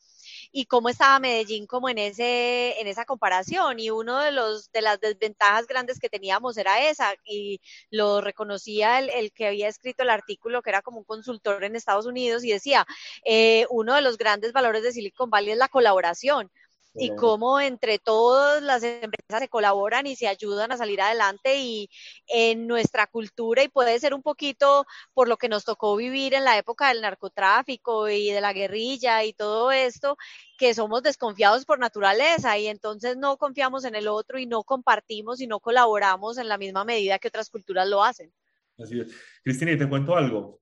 [0.52, 4.82] y cómo estaba Medellín como en ese en esa comparación y uno de los de
[4.82, 10.02] las desventajas grandes que teníamos era esa y lo reconocía el, el que había escrito
[10.02, 12.86] el artículo que era como un consultor en Estados Unidos y decía
[13.24, 16.50] eh, uno de los grandes valores de Silicon Valley es la colaboración
[16.98, 21.88] y cómo entre todas las empresas se colaboran y se ayudan a salir adelante y
[22.26, 26.44] en nuestra cultura y puede ser un poquito por lo que nos tocó vivir en
[26.44, 30.16] la época del narcotráfico y de la guerrilla y todo esto,
[30.58, 35.40] que somos desconfiados por naturaleza y entonces no confiamos en el otro y no compartimos
[35.40, 38.32] y no colaboramos en la misma medida que otras culturas lo hacen.
[38.78, 39.08] Así es.
[39.42, 40.60] Cristina, y te cuento algo.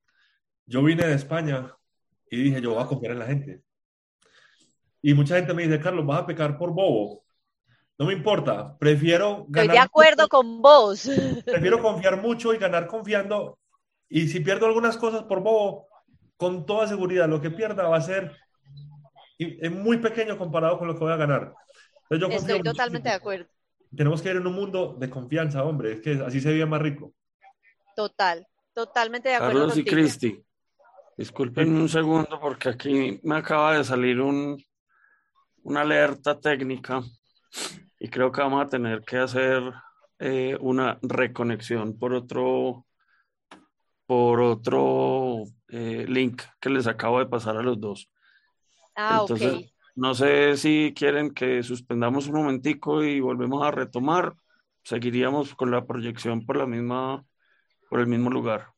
[0.65, 1.75] Yo vine de España
[2.31, 3.66] y dije, yo voy a confiar en la gente.
[5.07, 7.23] Y mucha gente me dice, Carlos, vas a pecar por bobo.
[7.97, 9.67] No me importa, prefiero ganar.
[9.67, 11.09] Estoy de acuerdo con vos.
[11.47, 13.57] Prefiero confiar mucho y ganar confiando.
[14.09, 15.87] Y si pierdo algunas cosas por bobo,
[16.37, 18.33] con toda seguridad, lo que pierda va a ser
[19.39, 21.55] es muy pequeño comparado con lo que voy a ganar.
[22.11, 23.47] yo Estoy totalmente de acuerdo.
[23.97, 26.83] Tenemos que ir en un mundo de confianza, hombre, es que así se vive más
[26.83, 27.15] rico.
[27.95, 29.69] Total, totalmente de acuerdo.
[29.69, 30.43] Carlos y Cristi,
[31.17, 34.61] disculpen un segundo porque aquí me acaba de salir un,
[35.67, 37.03] una alerta técnica
[37.99, 39.73] y creo que vamos a tener que hacer
[40.21, 42.87] eh, una reconexión por otro
[44.07, 48.09] por otro eh, link que les acabo de pasar a los dos.
[48.95, 54.37] Ah, Entonces, no sé si quieren que suspendamos un momentico y volvemos a retomar.
[54.85, 57.25] Seguiríamos con la proyección por la misma,
[57.91, 58.69] por el mismo lugar.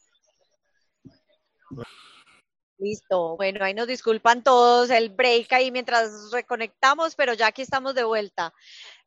[2.79, 7.95] Listo, bueno, ahí nos disculpan todos el break ahí mientras reconectamos, pero ya aquí estamos
[7.95, 8.55] de vuelta.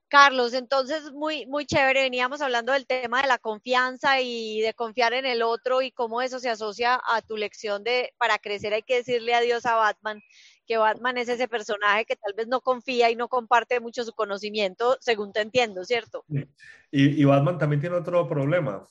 [0.10, 5.14] Carlos, entonces muy, muy chévere, veníamos hablando del tema de la confianza y de confiar
[5.14, 8.84] en el otro y cómo eso se asocia a tu lección de para crecer hay
[8.84, 10.22] que decirle adiós a Batman,
[10.66, 14.12] que Batman es ese personaje que tal vez no confía y no comparte mucho su
[14.12, 16.26] conocimiento, según te entiendo, ¿cierto?
[16.28, 16.44] Y,
[16.92, 18.84] y Batman también tiene otro problema,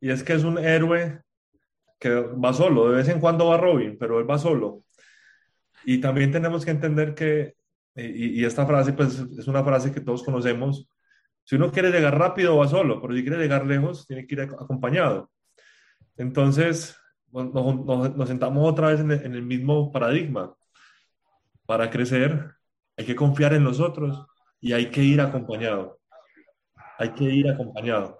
[0.00, 1.22] y es que es un héroe
[1.98, 4.84] que va solo, de vez en cuando va Robin, pero él va solo.
[5.84, 7.54] Y también tenemos que entender que,
[7.96, 10.88] y, esta frase pues es una frase que todos conocemos,
[11.44, 14.42] Si uno quiere llegar rápido, va solo, pero si quiere llegar lejos, tiene que ir
[14.42, 15.30] acompañado.
[16.18, 16.96] Entonces,
[17.32, 20.54] nos, sentamos otra vez en el, mismo paradigma.
[21.66, 22.52] Para crecer,
[22.96, 24.26] hay que confiar en nosotros
[24.60, 25.98] y hay que ir acompañado.
[26.98, 28.18] Hay que ir acompañado.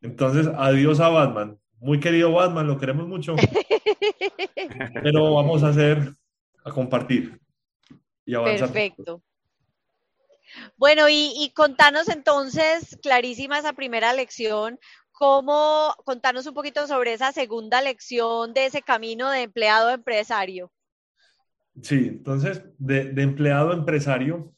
[0.00, 1.58] Entonces, adiós a Batman.
[1.82, 3.34] Muy querido Batman, lo queremos mucho.
[5.02, 6.14] pero vamos a hacer,
[6.64, 7.40] a compartir
[8.24, 8.70] y avanzar.
[8.70, 9.20] Perfecto.
[10.76, 14.78] Bueno, y, y, contanos entonces, clarísima esa primera lección,
[15.10, 20.70] cómo contanos un poquito sobre esa segunda lección de ese camino de empleado empresario.
[21.82, 24.54] Sí, entonces, de, de empleado empresario,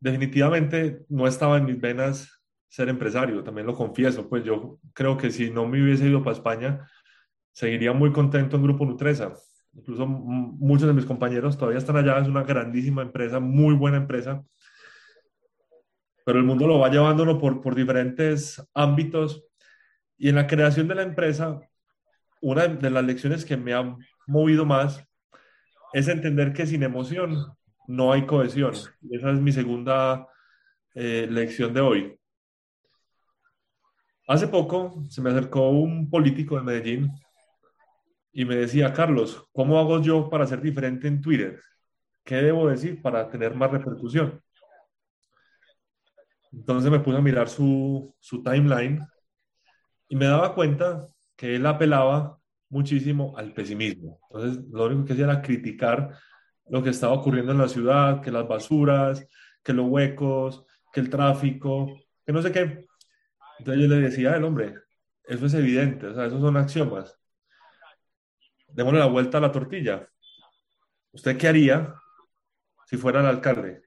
[0.00, 2.41] definitivamente no estaba en mis venas
[2.72, 6.34] ser empresario, también lo confieso, pues yo creo que si no me hubiese ido para
[6.34, 6.88] España,
[7.52, 9.34] seguiría muy contento en Grupo Nutresa.
[9.74, 14.42] Incluso muchos de mis compañeros todavía están allá, es una grandísima empresa, muy buena empresa,
[16.24, 19.44] pero el mundo lo va llevándolo por, por diferentes ámbitos
[20.16, 21.60] y en la creación de la empresa,
[22.40, 25.06] una de las lecciones que me ha movido más
[25.92, 27.36] es entender que sin emoción
[27.86, 28.72] no hay cohesión.
[29.10, 30.26] esa es mi segunda
[30.94, 32.18] eh, lección de hoy.
[34.32, 37.12] Hace poco se me acercó un político de Medellín
[38.32, 41.60] y me decía, Carlos, ¿cómo hago yo para ser diferente en Twitter?
[42.24, 44.40] ¿Qué debo decir para tener más repercusión?
[46.50, 49.06] Entonces me puse a mirar su, su timeline
[50.08, 52.38] y me daba cuenta que él apelaba
[52.70, 54.18] muchísimo al pesimismo.
[54.30, 56.16] Entonces lo único que hacía era criticar
[56.70, 59.28] lo que estaba ocurriendo en la ciudad, que las basuras,
[59.62, 62.91] que los huecos, que el tráfico, que no sé qué.
[63.62, 64.74] Entonces yo le decía al hombre,
[65.22, 67.16] eso es evidente, o sea, esos son axiomas.
[68.66, 70.08] Démosle la vuelta a la tortilla.
[71.12, 71.94] ¿Usted qué haría
[72.86, 73.84] si fuera el alcalde?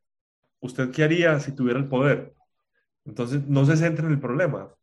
[0.62, 2.34] ¿Usted qué haría si tuviera el poder?
[3.04, 4.74] Entonces, no se centre en el problema.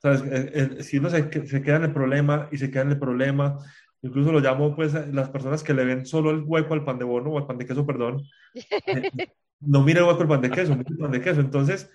[0.00, 0.86] ¿Sabes?
[0.86, 3.58] Si uno se, se, queda en el problema y se queda en el problema,
[4.00, 7.04] incluso lo llamo, pues, las personas que le ven solo el hueco al pan de
[7.04, 8.22] bono o al pan de queso, perdón,
[8.86, 9.28] eh,
[9.60, 11.42] no mire el hueco al pan de queso, mire el pan de queso.
[11.42, 11.90] Entonces,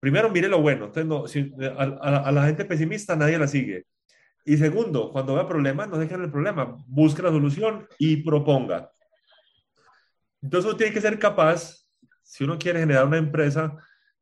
[0.00, 0.86] primero mire lo bueno.
[0.86, 3.86] Entonces, si, a, la gente pesimista nadie la sigue.
[4.44, 8.90] Y segundo, cuando vea problemas, no dejen el problema, busque la solución y proponga.
[10.42, 11.86] Entonces uno tiene que ser capaz,
[12.22, 13.76] si uno quiere generar una empresa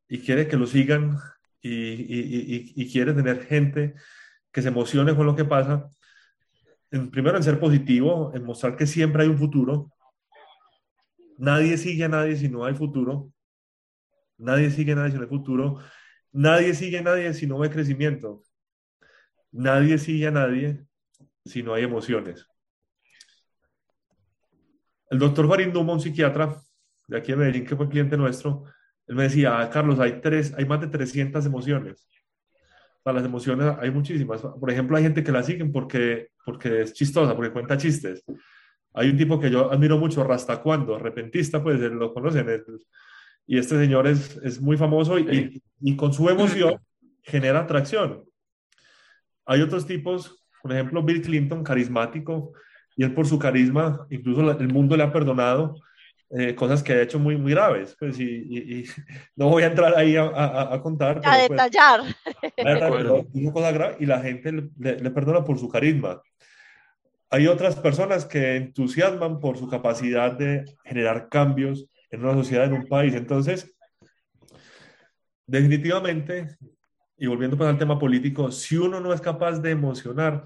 [0.09, 1.17] y quiere que lo sigan
[1.61, 3.95] y, quiere tener gente
[4.51, 5.89] que se emocione con lo que pasa,
[6.91, 9.93] en, primero en ser positivo, en mostrar que siempre hay un futuro.
[11.37, 13.31] Nadie sigue a nadie si no hay futuro.
[14.39, 15.79] Nadie sigue a nadie si no hay futuro.
[16.31, 18.41] Nadie sigue a nadie si no hay crecimiento.
[19.51, 20.85] Nadie sigue a nadie
[21.45, 22.47] si no hay emociones.
[25.09, 26.55] El doctor Farid Numa, un psiquiatra
[27.07, 28.63] de aquí en Medellín, que fue cliente nuestro,
[29.07, 32.07] él me decía, ah, Carlos, hay, tres, hay más de 300 emociones.
[33.01, 34.41] Para las emociones hay muchísimas.
[34.41, 38.23] Por ejemplo, hay gente que la siguen porque, porque es chistosa, porque cuenta chistes.
[38.93, 42.47] Hay un tipo que yo admiro mucho, Rasta Cuando, repentista, pues lo conocen.
[43.49, 46.79] Y este señor es, es muy famoso y, y, con su emoción
[47.23, 48.23] genera atracción.
[49.43, 52.53] Hay otros tipos, por ejemplo, Bill Clinton, carismático,
[52.95, 55.73] y él por su carisma, incluso el mundo le ha perdonado
[56.29, 57.95] eh, cosas que ha hecho muy, muy graves.
[57.99, 58.85] Pues, y,
[59.35, 60.25] no voy a entrar ahí a,
[60.71, 61.17] a, contar.
[61.17, 62.01] A pues, detallar.
[63.33, 66.21] hizo cosas graves y la gente le, le, perdona por su carisma.
[67.31, 72.73] Hay otras personas que entusiasman por su capacidad de generar cambios en una sociedad, en
[72.73, 73.13] un país.
[73.13, 73.75] Entonces,
[75.45, 76.57] definitivamente,
[77.17, 80.45] y volviendo pues al tema político, si uno no es capaz de emocionar,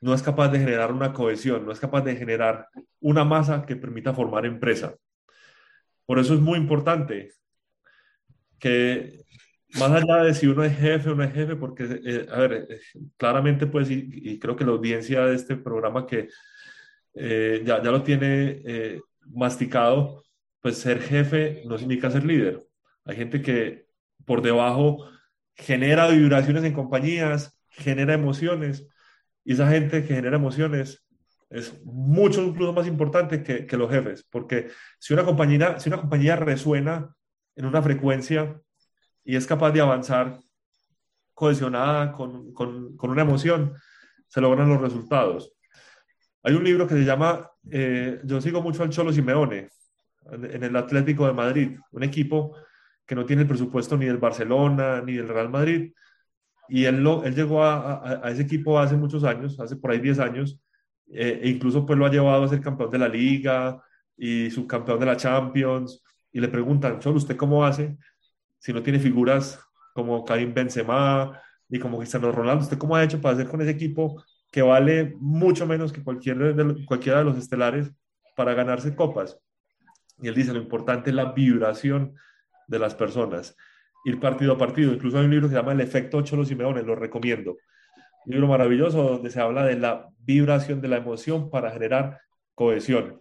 [0.00, 2.68] no es capaz de generar una cohesión, no es capaz de generar
[3.00, 4.94] una masa que permita formar empresa.
[6.06, 7.32] Por eso es muy importante
[8.58, 9.24] que
[9.74, 12.66] más allá de si uno es jefe o no es jefe, porque, eh, a ver,
[12.70, 12.80] eh,
[13.16, 16.28] claramente pues, y, creo que la audiencia de este programa que
[17.14, 18.62] eh, ya, ya, lo tiene
[19.34, 20.24] masticado,
[20.60, 22.66] pues ser jefe no significa ser líder.
[23.04, 23.86] Hay gente que
[24.24, 25.08] por debajo
[25.54, 28.86] genera vibraciones en compañías, genera emociones,
[29.44, 31.04] y esa gente que genera emociones
[31.50, 36.00] es mucho incluso más importante que, que los jefes, porque si una, compañía, si una
[36.00, 37.14] compañía resuena
[37.56, 38.60] en una frecuencia
[39.24, 40.38] y es capaz de avanzar
[41.32, 43.74] cohesionada con, con, con una emoción,
[44.26, 45.52] se logran los resultados.
[46.42, 49.68] Hay un libro que se llama, eh, yo sigo mucho al Cholo Simeone,
[50.30, 52.54] en el Atlético de Madrid, un equipo
[53.06, 55.92] que no tiene el presupuesto ni del Barcelona ni del Real Madrid.
[56.68, 60.00] Y él, lo, él llegó a, a, ese equipo hace muchos años, hace por ahí
[60.00, 60.60] 10 años,
[61.10, 63.82] eh, e incluso pues lo ha llevado a ser campeón de la liga
[64.16, 66.02] y subcampeón de la Champions.
[66.30, 67.96] Y le preguntan, Cholo, ¿usted cómo hace
[68.58, 69.58] si no tiene figuras
[69.94, 72.64] como Karim Benzema ni como Cristiano Ronaldo?
[72.64, 76.54] ¿Usted cómo ha hecho para hacer con ese equipo que vale mucho menos que cualquier
[76.54, 77.90] de, cualquiera de los estelares
[78.36, 79.38] para ganarse copas?
[80.20, 82.14] Y él dice, lo importante es la vibración
[82.66, 83.56] de las personas,
[84.04, 84.92] ir partido a partido.
[84.92, 87.56] Incluso hay un libro que se llama El efecto Cholo Simeone, lo recomiendo.
[88.26, 92.20] Un libro maravilloso donde se habla de la vibración de la emoción para generar
[92.54, 93.20] cohesión.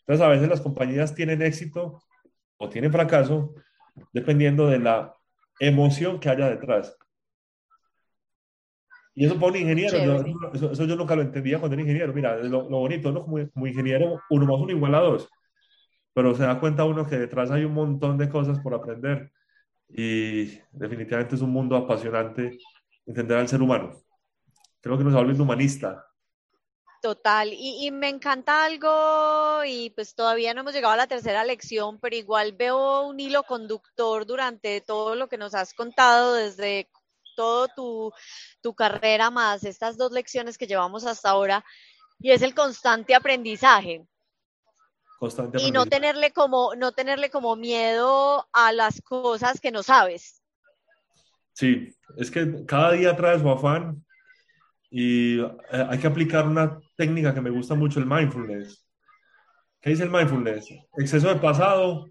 [0.00, 2.02] Entonces, a veces las compañías tienen éxito
[2.56, 3.54] o tienen fracaso
[4.12, 5.12] dependiendo de la
[5.60, 6.96] emoción que haya detrás.
[9.18, 9.98] Y eso para un ingeniero,
[10.54, 12.14] eso, yo nunca lo entendía cuando era ingeniero.
[12.14, 13.24] Mira, lo, bonito, ¿no?
[13.24, 15.28] Como, como, ingeniero, uno más uno igual a dos.
[16.14, 19.32] Pero se da cuenta uno que detrás hay un montón de cosas por aprender.
[19.88, 22.58] Y definitivamente es un mundo apasionante
[23.06, 23.90] entender al ser humano.
[24.80, 26.06] Creo que nos habla humanista.
[27.02, 31.44] Total, y, y, me encanta algo, y pues todavía no hemos llegado a la tercera
[31.44, 36.88] lección, pero igual veo un hilo conductor durante todo lo que nos has contado, desde
[37.38, 38.12] todo tu,
[38.60, 41.64] tu carrera más estas dos lecciones que llevamos hasta ahora,
[42.18, 44.04] y es el constante aprendizaje.
[45.20, 50.42] Constante y no tenerle como, no tenerle como miedo a las cosas que no sabes.
[51.52, 54.04] Sí, es que cada día trae su afán
[54.90, 58.84] y eh, hay que aplicar una técnica que me gusta mucho, el mindfulness.
[59.80, 60.70] ¿Qué dice el mindfulness?
[60.96, 62.10] Exceso de pasado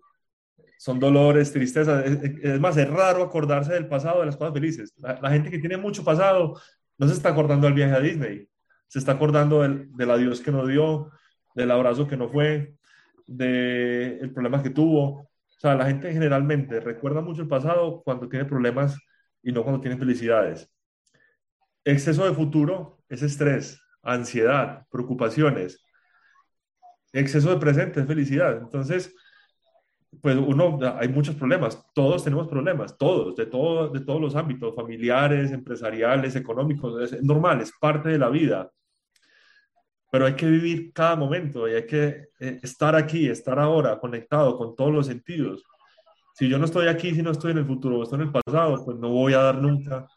[0.78, 2.06] son dolores, tristezas.
[2.06, 4.94] Es, más, es raro acordarse del pasado, de las cosas felices.
[4.98, 6.60] La, gente que tiene mucho pasado
[6.98, 8.48] no se está acordando del viaje a Disney,
[8.88, 11.12] se está acordando del, del adiós que no dio,
[11.56, 12.76] del abrazo que no fue,
[13.26, 15.22] del problema que tuvo.
[15.22, 18.98] O sea, la gente generalmente recuerda mucho el pasado cuando tiene problemas
[19.42, 20.72] y no cuando tiene felicidades.
[21.84, 25.84] Exceso de futuro es estrés, ansiedad, preocupaciones.
[27.14, 28.58] Exceso de presente es felicidad.
[28.58, 29.16] Entonces,
[30.22, 34.76] pues uno, hay muchos problemas, todos tenemos problemas, todos, de, todo, de todos los ámbitos,
[34.76, 38.72] familiares, empresariales, económicos, es normal, es parte de la vida.
[40.10, 44.58] Pero hay que vivir cada momento y hay que eh, estar aquí, estar ahora, conectado
[44.58, 45.64] con todos los sentidos.
[46.34, 48.86] Si yo no estoy aquí, si no estoy en el futuro, estoy en el pasado,
[48.86, 50.08] pues no voy a dar nunca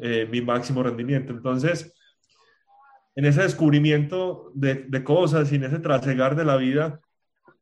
[0.00, 1.32] eh, mi máximo rendimiento.
[1.32, 1.94] Entonces,
[3.14, 7.00] en ese descubrimiento de, de, cosas y en ese trasegar de la vida,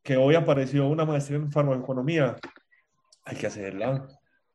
[0.03, 2.36] que hoy apareció una maestría en farmacoeconomía,
[3.24, 4.09] hay que hacerla.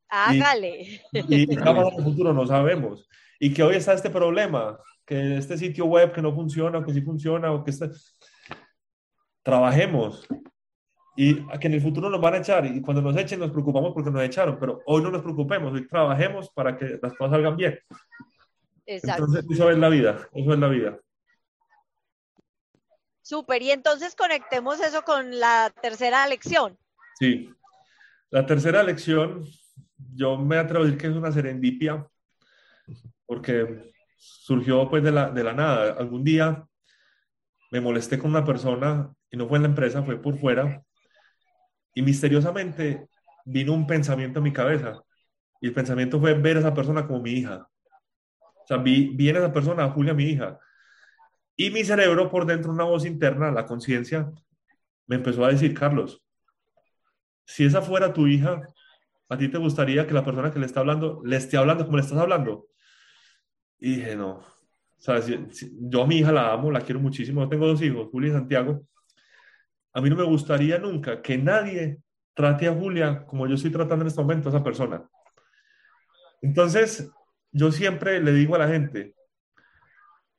[0.09, 1.01] Hágale.
[1.11, 3.07] Y, y, en el futuro no sabemos.
[3.39, 6.93] Y que hoy está este problema, que este sitio web que no funciona, o que
[6.93, 7.89] sí funciona, o que está...
[9.43, 10.27] Trabajemos,
[11.15, 13.93] y que en el futuro nos van a echar y cuando nos echen nos preocupamos
[13.93, 17.55] porque nos echaron, pero hoy no nos preocupemos, hoy trabajemos para que las cosas salgan
[17.55, 17.79] bien.
[18.85, 19.23] Exacto.
[19.23, 20.99] Entonces, eso es la vida, eso es la vida.
[23.25, 26.77] Súper, y entonces conectemos eso con la tercera lección.
[27.19, 27.51] Sí,
[28.29, 29.43] la tercera lección,
[30.13, 32.07] yo me atrevo a decir que es una serendipia,
[33.25, 35.95] porque surgió pues de la, de la nada.
[35.97, 36.67] Algún día
[37.71, 40.83] me molesté con una persona y no fue en la empresa, fue por fuera,
[41.95, 43.07] y misteriosamente
[43.43, 45.01] vino un pensamiento a mi cabeza.
[45.59, 47.67] Y el pensamiento fue ver a esa persona como mi hija.
[48.37, 50.59] O sea, vi, vi en esa persona Julia, mi hija.
[51.55, 54.31] Y mi cerebro, por dentro, una voz interna, la conciencia,
[55.07, 56.21] me empezó a decir, Carlos,
[57.45, 58.61] si esa fuera tu hija,
[59.29, 61.97] ¿a ti te gustaría que la persona que le está hablando le esté hablando como
[61.97, 62.67] le estás hablando?
[63.79, 64.43] Y dije, no.
[65.89, 67.47] Yo a mi hija la amo, la quiero muchísimo.
[67.47, 68.87] tengo dos hijos, Julia y Santiago.
[69.93, 71.99] A mí no me gustaría nunca que nadie
[72.33, 75.07] trate a Julia como yo estoy tratando en este momento a esa persona.
[76.41, 77.09] Entonces,
[77.51, 79.15] yo siempre le digo a la gente,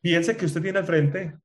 [0.06, 1.36] piense que usted tiene al frente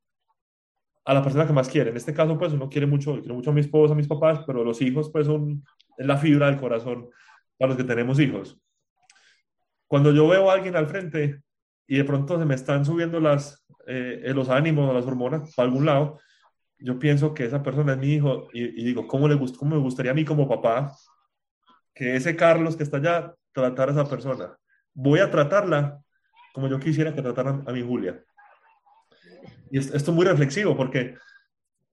[1.04, 1.90] a la persona que más quiere.
[1.90, 4.42] En este caso, pues uno quiere mucho, quiero mucho a mi esposa, a mis papás,
[4.46, 5.64] pero los hijos, pues son
[5.98, 7.10] la fibra del corazón
[7.58, 8.62] para los que tenemos hijos.
[9.88, 11.42] Cuando yo veo a alguien al frente
[11.88, 15.88] y de pronto se me están subiendo las, eh, los ánimos, las hormonas para algún
[15.88, 16.20] lado,
[16.78, 20.12] yo pienso que esa persona es mi hijo y, digo, ¿cómo, le ¿cómo me gustaría
[20.12, 20.96] a mí como papá
[21.96, 24.56] que ese Carlos que está allá tratara a esa persona?
[24.94, 26.00] Voy a tratarla
[26.54, 28.24] como yo quisiera que trataran a mi Julia.
[29.72, 31.16] Y esto, es muy reflexivo porque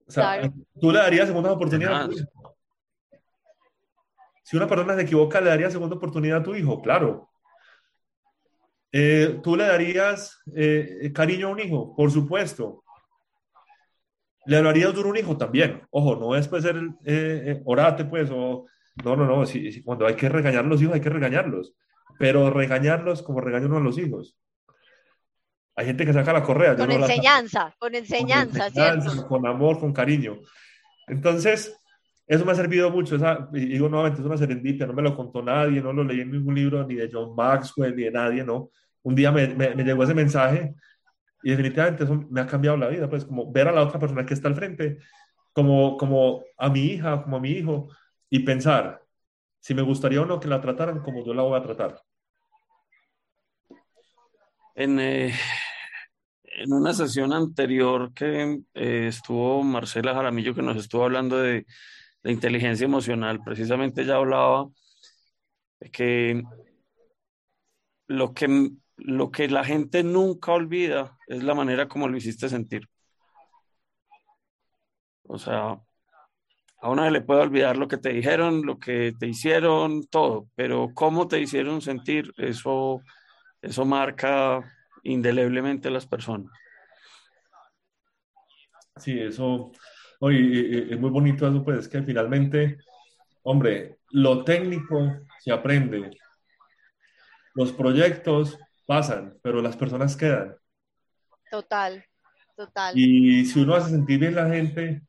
[0.05, 2.57] o sea, tú le darías segunda oportunidad a tu hijo.
[4.43, 7.29] Si una persona se equivoca, le darías segunda oportunidad a tu hijo, claro.
[8.91, 11.95] Eh, ¿Tú le darías eh, cariño a un hijo?
[11.95, 12.83] Por supuesto.
[14.45, 15.37] ¿Le hablarías duro a un hijo?
[15.37, 15.83] También.
[15.91, 18.65] Ojo, no es pues ser eh, eh, orate, pues, o...
[19.05, 19.45] No, no, no.
[19.45, 21.75] Si, cuando hay que regañar a los hijos, hay que regañarlos.
[22.17, 24.35] Pero regañarlos como regañan a los hijos.
[25.79, 26.75] Hay gente que saca la correa.
[26.75, 30.41] Con enseñanza, con enseñanza, con Con amor, con cariño.
[31.07, 31.73] Entonces,
[32.27, 35.15] eso me ha servido mucho, esa, y digo nuevamente, es una serendipia, no me lo
[35.15, 38.43] contó nadie, no lo leí en ningún libro, ni de John Maxwell, ni de nadie,
[38.43, 38.71] no.
[39.03, 40.75] Un día me, me, me llegó ese mensaje
[41.43, 44.25] y definitivamente eso me ha cambiado la vida, pues como ver a la otra persona
[44.25, 44.97] que está al frente,
[45.53, 47.87] como, como a mi hija, como a mi hijo,
[48.29, 49.01] y pensar
[49.61, 52.01] si me gustaría o no que la trataran como yo la voy a tratar.
[54.75, 55.33] En, eh,
[56.59, 61.65] en una sesión anterior que eh, estuvo Marcela Jaramillo, que nos estuvo hablando de,
[62.25, 64.67] inteligencia emocional, precisamente ella hablaba
[65.79, 66.43] de que
[68.07, 72.89] lo que lo que la gente nunca olvida es la manera como lo hiciste sentir.
[75.23, 75.79] O sea,
[76.81, 80.89] a uno le puede olvidar lo que te dijeron, lo que te hicieron, todo, pero
[80.93, 83.01] cómo te hicieron sentir, eso,
[83.61, 84.61] eso marca
[85.03, 86.51] indeleblemente a las personas.
[88.97, 89.71] Sí, eso,
[90.19, 92.77] oye, es muy bonito eso, pues, que finalmente,
[93.43, 96.11] hombre, lo técnico se aprende,
[97.53, 100.55] los proyectos pasan, pero las personas quedan.
[101.49, 102.03] Total,
[102.55, 102.97] total.
[102.97, 105.01] Y si uno hace sentir bien la gente,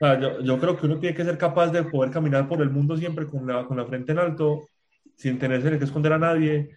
[0.00, 2.96] yo, yo, creo que uno tiene que ser capaz de poder caminar por el mundo
[2.96, 4.68] siempre con la, con la frente en alto,
[5.16, 6.70] sin tenerse que esconder a nadie,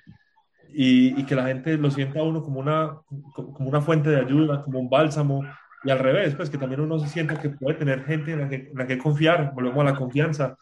[0.74, 2.98] y, y, que la gente lo sienta a uno como una,
[3.34, 5.44] como una fuente de ayuda, como un bálsamo,
[5.84, 8.50] y al revés, pues que también uno se sienta que puede tener gente en la
[8.50, 10.58] que, en la que confiar, volvemos a la confianza,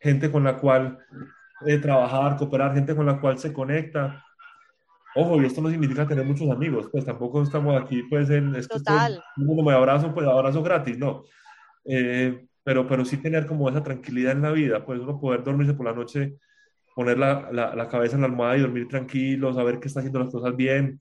[0.00, 0.98] gente con la cual
[1.66, 4.24] eh, trabajar, cooperar, gente con la cual se conecta.
[5.14, 8.66] Ojo, y esto no significa tener muchos amigos, pues tampoco estamos aquí, pues, en, es
[8.66, 9.22] que Total.
[9.36, 11.22] Estoy, me abrazo, pues abrazo gratis, no.
[11.84, 15.74] Eh, pero, pero sí tener como esa tranquilidad en la vida, pues uno poder dormirse
[15.74, 16.36] por la noche,
[16.94, 20.20] poner la, la, la cabeza en la almohada y dormir tranquilo, saber que está haciendo
[20.20, 21.00] las cosas bien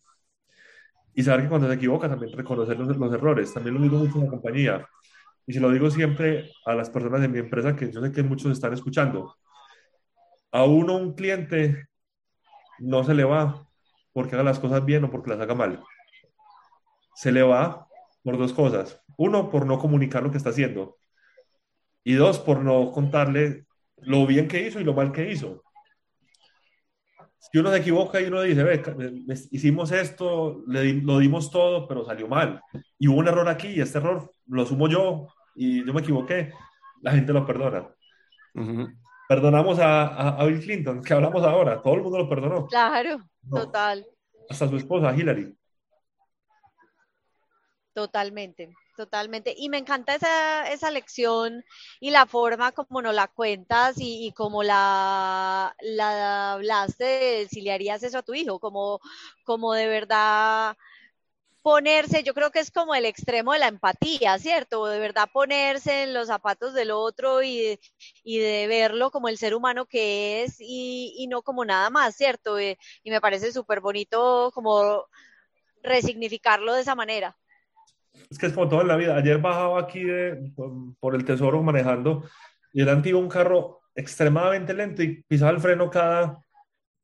[1.13, 3.53] y saber que cuando se equivoca también reconocer los, los errores.
[3.53, 4.87] También lo digo mucho en la compañía
[5.45, 8.23] y se lo digo siempre a las personas de mi empresa que yo sé que
[8.23, 9.35] muchos están escuchando
[10.51, 11.87] a uno un cliente
[12.79, 13.67] no se le va
[14.13, 15.81] porque haga las cosas bien o porque las haga mal.
[17.15, 17.87] Se le va
[18.23, 19.01] por dos cosas.
[19.17, 20.97] Uno, por no comunicar lo que está haciendo.
[22.03, 23.65] Y dos, por no contarle
[23.97, 25.63] lo bien que hizo y lo mal que hizo.
[27.41, 28.83] Si uno se equivoca y uno dice, ve,
[29.49, 32.61] hicimos esto, le, lo dimos todo, pero salió mal.
[32.99, 36.53] Y hubo un error aquí y este error lo asumo yo y yo me equivoqué,
[37.01, 37.89] la gente lo perdona.
[39.27, 42.67] Perdonamos a, Bill Clinton, que hablamos ahora, todo el mundo lo perdonó.
[42.67, 43.19] Claro,
[43.49, 44.05] total.
[44.47, 45.55] Hasta su esposa, Hillary.
[47.93, 48.69] Totalmente,
[49.05, 49.53] totalmente.
[49.57, 51.63] Y me encanta esa, esa lección
[51.99, 57.71] y la forma como nos la cuentas y, y como la, la hablaste si le
[57.73, 58.99] harías eso a tu hijo, como,
[59.43, 60.77] como de verdad
[61.63, 64.85] ponerse, yo creo que es como el extremo de la empatía, ¿cierto?
[64.87, 67.79] De verdad ponerse en los zapatos del otro y de,
[68.23, 72.15] y de verlo como el ser humano que es y, y no como nada más,
[72.15, 72.59] ¿cierto?
[72.61, 75.05] Y, y me parece súper bonito como
[75.83, 77.37] resignificarlo de esa manera.
[78.31, 79.15] Es que es como todo en la vida.
[79.15, 80.51] Ayer bajaba aquí de,
[80.99, 82.23] por el tesoro manejando
[82.73, 86.41] y el iba un carro extremadamente lento y pisaba el freno cada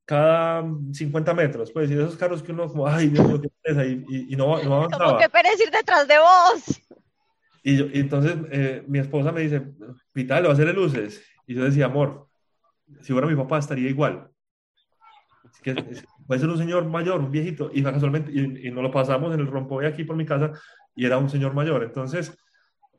[0.08, 0.64] cada
[0.94, 4.06] 50 metros, pues, y esos carros que uno como, ay, Dios mío, qué pereza, y,
[4.08, 5.06] y, y, no, no avanzaba.
[5.06, 6.82] Como que pereza ir detrás de vos.
[7.62, 9.62] Y, yo, y entonces eh, mi esposa me dice,
[10.14, 11.22] Vital, va a hacerle luces.
[11.46, 12.30] Y yo decía, amor,
[13.02, 14.30] si fuera mi papá estaría igual.
[15.44, 15.76] Así que
[16.26, 19.42] puede ser un señor mayor, un viejito, y casualmente, y, y nos lo pasamos en
[19.42, 20.54] el rompoy aquí por mi casa,
[20.98, 21.84] y era un señor mayor.
[21.84, 22.36] Entonces,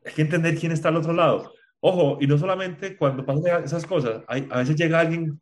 [0.05, 1.53] hay que entender quién está al otro lado.
[1.81, 5.39] Ojo, y no solamente cuando pasan esas cosas, hay, a veces llega alguien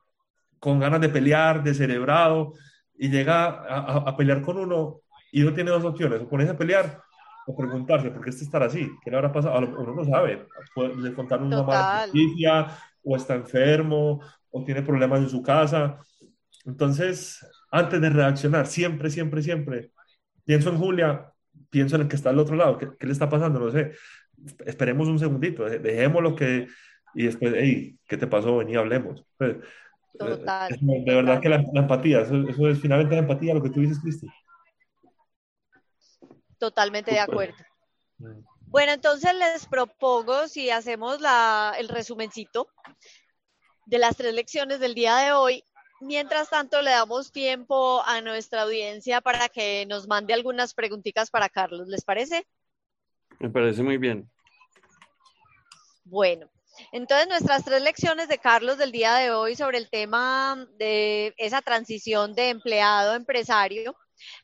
[0.59, 2.53] con ganas de pelear, de cerebrado,
[2.97, 5.01] y llega a, pelear con uno
[5.31, 6.99] y uno tiene dos opciones, o ponerse a pelear
[7.45, 11.13] o preguntarse por qué este estar así, qué le habrá pasado, uno no sabe, puede
[11.13, 15.99] contar una mala noticia, o está enfermo, o tiene problemas en su casa.
[16.65, 19.91] Entonces, antes de reaccionar, siempre, siempre, siempre,
[20.43, 21.31] pienso en Julia,
[21.70, 23.59] pienso en el que está al otro lado, ¿qué, qué le está pasando?
[23.59, 23.93] No sé,
[24.65, 26.68] esperemos un segundito, dejemos lo que,
[27.13, 28.57] y después, hey, ¿qué te pasó?
[28.57, 29.26] Vení, hablemos.
[29.38, 29.57] Pues,
[30.18, 30.76] Total.
[30.82, 34.28] De verdad que la, empatía, eso, es finalmente la empatía, lo que tú dices, Cristi.
[36.57, 37.55] Totalmente de acuerdo.
[38.61, 42.68] Bueno, entonces les propongo si hacemos la, el resumencito
[43.86, 45.63] de las tres lecciones del día de hoy.
[45.99, 51.49] Mientras tanto, le damos tiempo a nuestra audiencia para que nos mande algunas preguntitas para
[51.49, 51.87] Carlos.
[51.87, 52.45] ¿Les parece?
[53.39, 54.29] Me parece muy bien.
[56.03, 56.49] Bueno,
[56.91, 61.61] entonces, nuestras tres lecciones de Carlos del día de hoy sobre el tema de esa
[61.61, 63.95] transición de empleado a empresario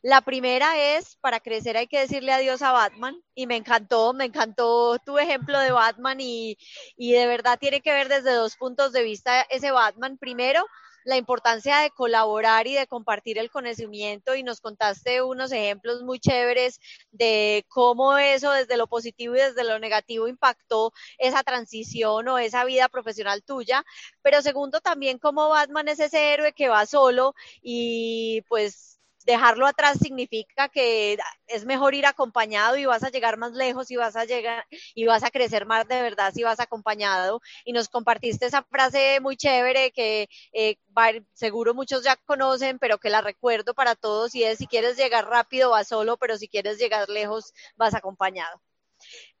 [0.02, 4.26] La primera es, para crecer hay que decirle adiós a Batman y me encantó, me
[4.26, 6.56] encantó tu ejemplo de Batman y,
[6.96, 10.18] y de verdad tiene que ver desde dos puntos de vista ese Batman.
[10.18, 10.64] Primero,
[11.04, 16.18] la importancia de colaborar y de compartir el conocimiento y nos contaste unos ejemplos muy
[16.18, 16.80] chéveres
[17.12, 22.64] de cómo eso desde lo positivo y desde lo negativo impactó esa transición o esa
[22.64, 23.84] vida profesional tuya,
[24.22, 28.93] pero segundo también cómo Batman es ese héroe que va solo y pues
[29.24, 33.96] dejarlo atrás significa que es mejor ir acompañado y vas a llegar más lejos y
[33.96, 37.40] vas a llegar y vas a crecer más de verdad si vas acompañado.
[37.64, 40.76] Y nos compartiste esa frase muy chévere que eh,
[41.32, 45.26] seguro muchos ya conocen, pero que la recuerdo para todos y es si quieres llegar
[45.28, 48.60] rápido vas solo, pero si quieres llegar lejos vas acompañado.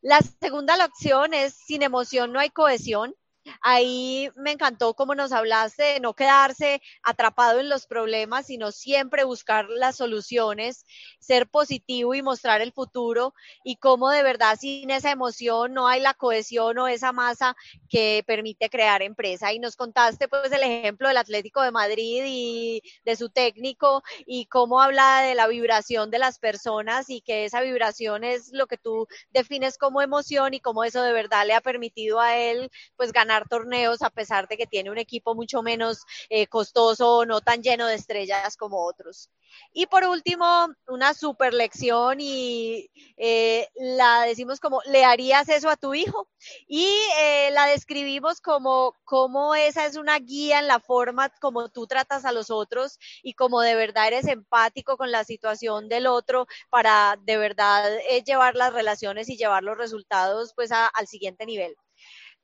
[0.00, 3.14] La segunda opción es sin emoción no hay cohesión.
[3.60, 9.24] Ahí me encantó cómo nos hablaste de no quedarse atrapado en los problemas, sino siempre
[9.24, 10.84] buscar las soluciones,
[11.18, 13.34] ser positivo y mostrar el futuro
[13.64, 17.56] y cómo de verdad sin esa emoción no hay la cohesión o esa masa
[17.88, 19.52] que permite crear empresa.
[19.52, 24.46] Y nos contaste pues el ejemplo del Atlético de Madrid y de su técnico y
[24.46, 28.78] cómo habla de la vibración de las personas y que esa vibración es lo que
[28.78, 33.12] tú defines como emoción y cómo eso de verdad le ha permitido a él pues
[33.12, 37.62] ganar torneos a pesar de que tiene un equipo mucho menos eh, costoso, no tan
[37.62, 39.30] lleno de estrellas como otros.
[39.72, 45.76] Y por último, una super lección y eh, la decimos como, ¿le harías eso a
[45.76, 46.28] tu hijo?
[46.66, 46.88] Y
[47.20, 52.24] eh, la describimos como, como esa es una guía en la forma como tú tratas
[52.24, 57.16] a los otros y como de verdad eres empático con la situación del otro para
[57.22, 57.90] de verdad
[58.26, 61.76] llevar las relaciones y llevar los resultados pues al siguiente nivel.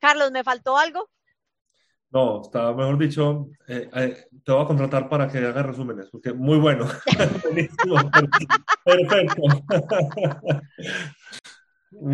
[0.01, 1.09] Carlos, ¿me faltó algo?
[2.12, 6.32] No, está mejor dicho, eh, eh, te voy a contratar para que hagas resúmenes, porque
[6.32, 6.88] muy bueno.
[8.84, 9.42] perfecto.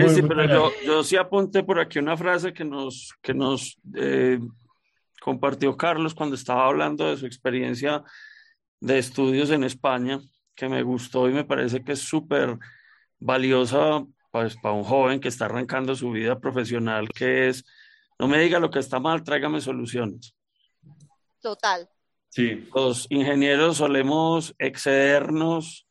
[0.08, 4.38] sí, pero yo, sí apunté por aquí una frase que nos, que nos eh,
[5.22, 8.04] compartió Carlos cuando estaba hablando de su experiencia
[8.80, 10.20] de estudios en España,
[10.54, 12.58] que me gustó y me parece que es súper
[13.18, 14.04] valiosa
[14.36, 17.64] pues, para un joven que está arrancando su vida profesional, que es,
[18.18, 20.34] no me diga lo que está mal, tráigame soluciones.
[21.40, 21.88] Total.
[22.28, 22.68] Sí.
[22.74, 25.88] Los ingenieros solemos excedernos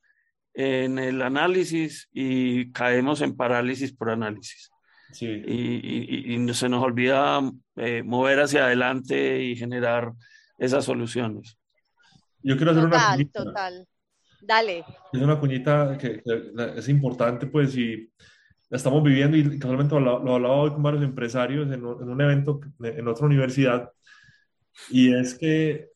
[0.53, 4.69] en el análisis y caemos en parálisis por análisis.
[5.11, 5.25] Sí.
[5.25, 7.41] Y, y, se nos olvida
[7.77, 10.11] eh, mover hacia adelante y generar
[10.59, 11.57] esas soluciones.
[12.43, 13.87] Yo quiero hacer total, una Total.
[14.39, 14.85] Dale.
[15.11, 16.21] Es una cuñita que,
[16.77, 18.07] es importante, pues, y
[18.69, 23.07] estamos viviendo y casualmente lo, lo hablaba hoy con varios empresarios en, un evento en
[23.07, 23.91] otra universidad,
[24.89, 25.89] y es que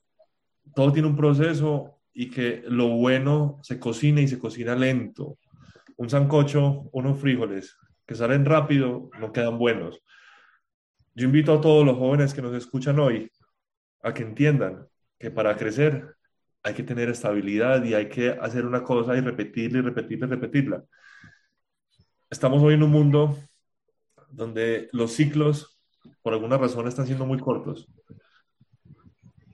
[0.76, 5.38] todo tiene un proceso y que lo bueno se cocina y se cocina lento.
[5.97, 10.01] Un sancocho, unos frijoles que salen rápido, no quedan buenos.
[11.13, 13.30] Yo invito a todos los jóvenes que nos escuchan hoy
[14.01, 16.15] a que entiendan que para crecer
[16.63, 20.30] hay que tener estabilidad y hay que hacer una cosa y repetirla y repetirla y
[20.30, 20.84] repetirla
[22.30, 23.38] estamos hoy en un mundo
[24.30, 25.80] donde los ciclos,
[26.21, 27.88] por alguna razón, están siendo muy cortos.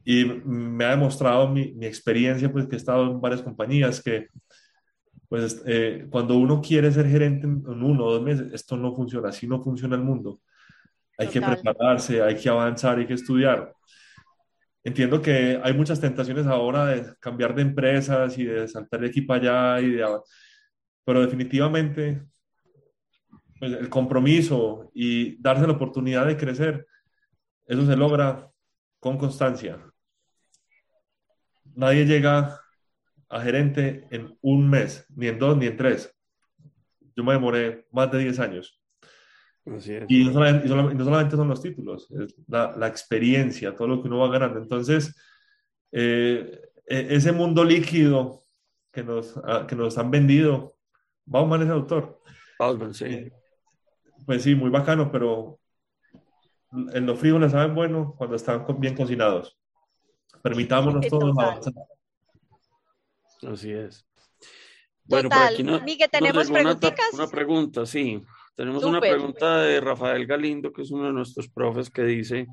[0.04, 4.28] Y me ha demostrado mi, mi experiencia, pues que he estado en varias compañías, que
[5.28, 9.30] pues eh, cuando uno quiere ser gerente en, uno o dos meses, esto no funciona,
[9.30, 10.40] así no funciona el mundo.
[11.18, 13.74] Hay que prepararse, hay que avanzar, hay que estudiar.
[14.84, 19.22] Entiendo que hay muchas tentaciones ahora de cambiar de empresas y de saltar de aquí
[19.22, 20.06] para allá, y de,
[21.04, 22.22] pero definitivamente
[23.66, 26.88] pues, el compromiso y darse la oportunidad de crecer,
[27.66, 28.50] eso se logra
[29.00, 29.80] con constancia.
[31.74, 32.62] Nadie llega
[33.30, 36.16] a gerente en un mes, ni en dos, ni en tres.
[37.16, 38.82] Yo me demoré más de 10 años.
[40.08, 44.30] Y, no solamente, son los títulos, es la, la, experiencia, todo lo que uno va
[44.30, 44.60] ganando.
[44.60, 45.16] Entonces,
[45.92, 48.44] eh, e, ese mundo líquido
[48.92, 49.34] que nos,
[49.68, 50.78] que nos han vendido,
[51.26, 52.22] Bauman es autor.
[52.60, 53.32] Bauman, sí.
[54.26, 55.60] Pues sí, muy bacano, pero
[56.72, 59.58] en los fríos les saben bueno cuando están bien cocinados.
[60.42, 61.74] Permitámonos todos avanzar.
[63.48, 64.06] Así es.
[65.04, 65.80] Bueno, por aquí no,
[66.12, 66.78] tenemos una,
[67.14, 68.22] una, pregunta, sí.
[68.56, 72.48] Tenemos una pregunta de Rafael Galindo, que es uno de nuestros profes, que dice,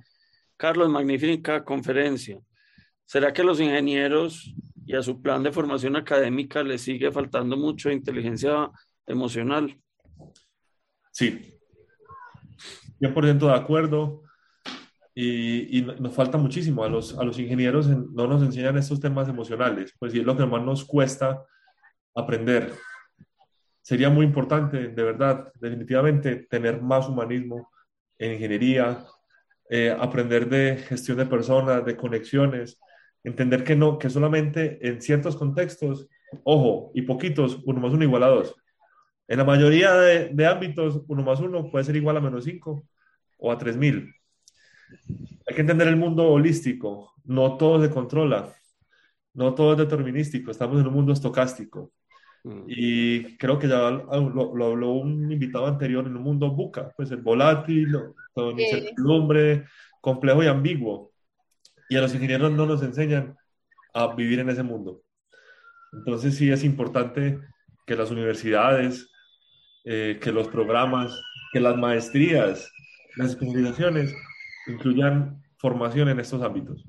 [0.58, 2.38] Carlos, magnífica conferencia.
[3.06, 4.54] ¿Será que los ingenieros
[4.84, 8.70] y a su plan de formación académica les sigue faltando mucho inteligencia
[9.06, 9.78] emocional?
[11.10, 11.58] Sí,
[13.02, 14.22] 100% de acuerdo.
[15.14, 16.84] Y, y, nos falta muchísimo.
[16.84, 20.46] A los, a los ingenieros no nos enseñan estos temas emocionales, pues es lo que
[20.46, 21.44] más nos cuesta
[22.14, 22.72] aprender.
[23.82, 27.68] Sería muy importante, de verdad, definitivamente, tener más humanismo
[28.18, 29.04] en ingeniería,
[29.68, 32.78] eh, aprender de gestión de personas, de conexiones,
[33.24, 36.08] entender que no, que solamente en ciertos contextos,
[36.44, 38.54] ojo, y poquitos, uno más uno igual a dos.
[39.28, 42.86] En la mayoría de, de ámbitos, uno más uno puede ser igual a menos cinco
[43.38, 44.14] o a tres mil.
[45.46, 48.54] Hay que entender el mundo holístico, no todo se controla,
[49.34, 51.92] no todo es determinístico, estamos en un mundo estocástico.
[52.44, 52.64] Mm.
[52.66, 57.22] Y creo que ya lo, habló un invitado anterior en un mundo buca, pues el
[57.22, 57.96] volátil,
[58.32, 59.64] con incertidumbre,
[60.00, 61.12] complejo y ambiguo.
[61.88, 63.36] Y a los ingenieros no nos enseñan
[63.94, 65.02] a vivir en ese mundo.
[65.92, 67.38] Entonces sí es importante
[67.86, 69.10] que las universidades,
[69.84, 71.20] eh, que los programas,
[71.52, 72.70] que las maestrías,
[73.16, 74.14] las especializaciones
[74.66, 76.84] incluyan formación en estos ámbitos.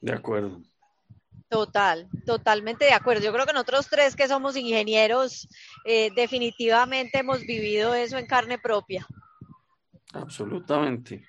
[0.00, 0.60] De acuerdo.
[1.48, 3.22] Total, totalmente de acuerdo.
[3.22, 5.46] Yo creo que nosotros tres que somos ingenieros,
[5.84, 9.06] eh, definitivamente hemos vivido eso en carne propia.
[10.14, 11.26] Absolutamente.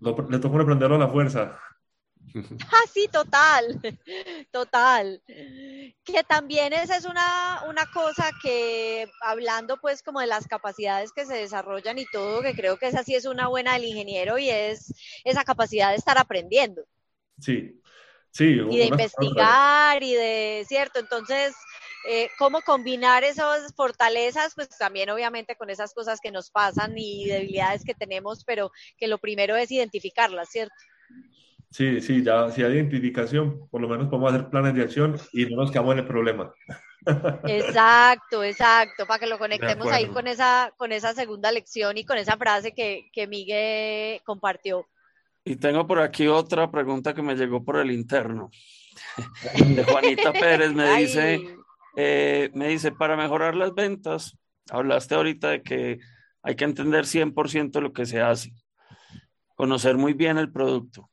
[0.00, 1.58] le tocó aprenderlo a la fuerza.
[2.72, 3.80] Ah, sí, total,
[4.52, 5.22] total.
[5.26, 11.26] Que también esa es una, una cosa que, hablando pues como de las capacidades que
[11.26, 14.50] se desarrollan y todo, que creo que esa sí es una buena del ingeniero y
[14.50, 14.92] es
[15.24, 16.84] esa capacidad de estar aprendiendo.
[17.40, 17.80] Sí,
[18.30, 18.60] sí.
[18.70, 21.54] Y de investigar y de, cierto, entonces...
[22.08, 27.26] Eh, cómo combinar esas fortalezas, pues también obviamente con esas cosas que nos pasan y
[27.26, 30.74] debilidades que tenemos, pero que lo primero es identificarlas, ¿cierto?
[31.70, 35.46] Sí, sí, ya si hay identificación, por lo menos podemos hacer planes de acción y
[35.46, 36.52] no nos quedamos en el problema.
[37.46, 42.18] Exacto, exacto, para que lo conectemos ahí con esa, con esa segunda lección y con
[42.18, 44.86] esa frase que, que Miguel compartió.
[45.44, 48.50] Y tengo por aquí otra pregunta que me llegó por el interno.
[49.76, 51.40] De Juanita Pérez me dice,
[51.96, 54.36] eh, me dice, para mejorar las ventas,
[54.70, 55.98] hablaste ahorita de que
[56.42, 58.52] hay que entender 100% lo que se hace,
[59.54, 61.09] conocer muy bien el producto.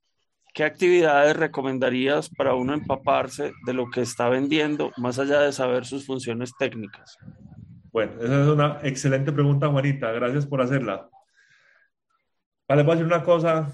[0.58, 5.86] ¿Qué actividades recomendarías para uno empaparse de lo que está vendiendo, más allá de saber
[5.86, 7.16] sus funciones técnicas?
[7.92, 10.12] Bueno, esa es una excelente pregunta, Juanita.
[10.14, 11.08] Gracias por hacerla.
[12.68, 13.72] Vale, voy a decir una cosa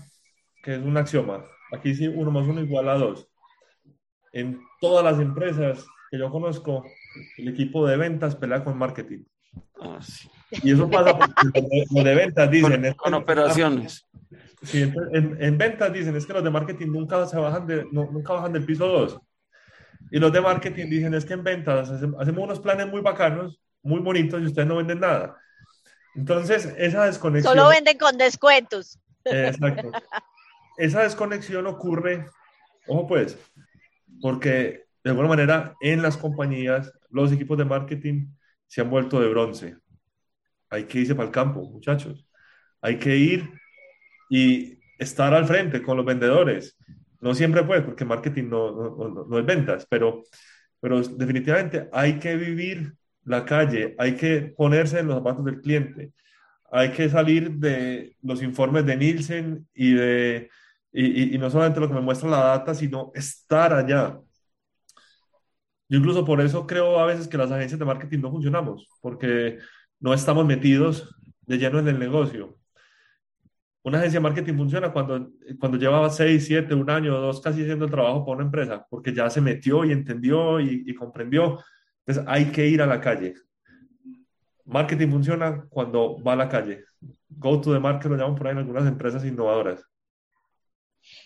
[0.62, 1.46] que es un axioma.
[1.72, 3.30] Aquí sí, uno más uno igual a dos.
[4.34, 6.84] En todas las empresas que yo conozco,
[7.38, 9.24] el equipo de ventas pelea con marketing.
[9.80, 10.28] Ah, sí.
[10.62, 11.62] Y eso pasa porque
[11.92, 12.94] los de ventas dicen...
[12.98, 14.06] Con, operaciones.
[14.64, 18.54] Sí, en, ventas dicen, es que los de marketing nunca, se bajan, de, nunca bajan
[18.54, 19.20] del piso 2.
[20.12, 24.00] Y los de marketing dicen, es que en ventas hacemos unos planes muy bacanos, muy
[24.00, 25.38] bonitos y ustedes no venden nada.
[26.16, 27.54] Entonces, esa desconexión...
[27.54, 29.00] Solo venden con descuentos.
[29.26, 29.92] Exacto.
[30.78, 32.26] Esa desconexión ocurre,
[32.88, 33.38] ojo pues,
[34.22, 38.28] porque de alguna manera en las compañías los equipos de marketing
[38.68, 39.78] se han vuelto de bronce.
[40.70, 42.26] Hay que irse para el campo, muchachos.
[42.82, 43.50] Hay que ir
[44.34, 46.76] y estar al frente con los vendedores.
[47.22, 50.24] No siempre puede, porque marketing no, no, no, es ventas, pero,
[50.80, 56.14] pero definitivamente hay que vivir la calle, hay que ponerse en los zapatos del cliente,
[56.72, 60.50] hay que salir de los informes de Nielsen y de
[60.92, 64.20] y, y, no solamente lo que me muestra la data, sino estar allá.
[65.90, 69.60] Yo incluso por eso creo a veces que las agencias de marketing no funcionamos, porque
[70.00, 72.58] no estamos metidos de lleno en el negocio
[73.84, 77.88] una agencia de marketing funciona cuando, cuando llevaba seis, siete, un año, dos casi haciendo
[77.88, 81.60] trabajo para una empresa, porque ya se metió y entendió y, comprendió.
[82.06, 83.34] Entonces hay que ir a la calle.
[84.66, 86.86] Marketing funciona cuando va a la calle.
[87.30, 89.84] Go to the market lo llaman por ahí en algunas empresas innovadoras.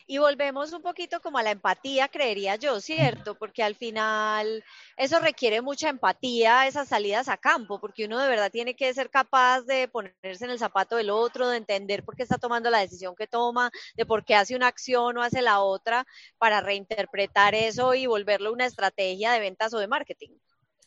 [0.10, 3.36] Y volvemos un poquito como a la empatía, creería yo, ¿cierto?
[3.36, 4.64] Porque al final
[4.95, 9.10] eso requiere mucha empatía, esas salidas a campo, porque uno de verdad tiene que ser
[9.10, 12.80] capaz de ponerse en el zapato del otro, de entender por qué está tomando la
[12.80, 16.05] decisión que toma, de por qué hace una acción o hace la otra,
[16.38, 20.30] para reinterpretar eso y volverlo una estrategia de ventas o de marketing.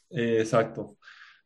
[0.08, 0.96] exacto.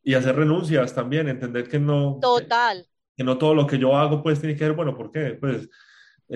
[0.00, 2.18] Y hacer renuncias también, entender que no...
[2.20, 2.86] Total.
[3.16, 5.36] Que, no todo lo que yo hago pues tiene que ver, bueno, ¿por qué?
[5.40, 5.68] Pues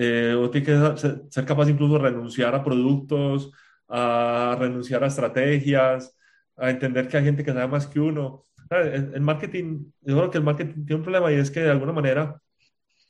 [0.01, 0.97] eh, o tiene que
[1.29, 3.51] ser, capaz incluso de renunciar a productos,
[3.89, 6.17] a renunciar a estrategias,
[6.55, 8.45] a entender que hay gente que sabe más que uno.
[8.69, 11.91] El, marketing, yo creo que el marketing tiene un problema y es que de alguna
[11.91, 12.41] manera,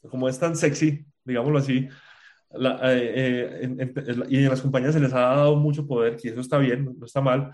[0.10, 1.88] como es tan sexy, digámoslo así,
[2.84, 3.94] eh, eh,
[4.30, 7.06] y en las compañías se les ha dado mucho poder, y eso está bien, no
[7.06, 7.54] está mal,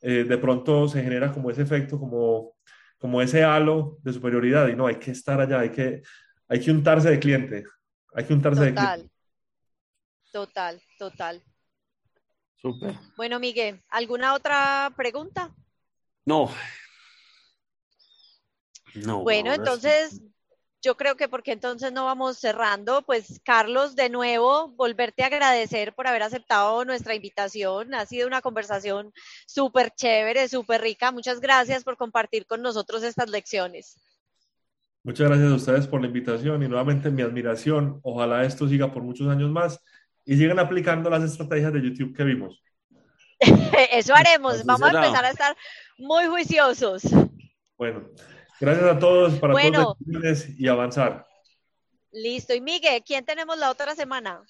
[0.00, 2.54] de pronto se genera como ese efecto, como,
[2.98, 6.00] como ese halo de superioridad, y no, hay que estar allá, hay que,
[6.48, 7.64] hay que untarse de cliente,
[8.14, 9.10] hay que untarse total,
[10.32, 11.42] Total, total.
[12.56, 12.94] Súper.
[13.16, 15.54] Bueno, Miguel, ¿alguna otra pregunta?
[16.24, 16.52] No.
[18.94, 19.22] No.
[19.22, 20.20] Bueno, entonces
[20.82, 25.94] yo creo que porque entonces no vamos cerrando, pues Carlos, de nuevo, volverte a agradecer
[25.94, 27.94] por haber aceptado nuestra invitación.
[27.94, 29.12] Ha sido una conversación
[29.46, 31.12] súper chévere, súper rica.
[31.12, 33.96] Muchas gracias por compartir con nosotros estas lecciones.
[35.02, 38.00] Muchas gracias a ustedes por la invitación y nuevamente mi admiración.
[38.02, 39.82] Ojalá esto siga por muchos años más
[40.26, 42.62] y sigan aplicando las estrategias de YouTube que vimos.
[43.92, 44.64] Eso haremos.
[44.64, 45.56] Vamos a empezar a estar
[45.98, 47.02] muy juiciosos.
[47.78, 48.10] Bueno.
[48.60, 51.26] Gracias a todos para bueno, todos y avanzar.
[52.12, 52.54] Listo.
[52.54, 54.42] Y Miguel, ¿quién tenemos la otra semana?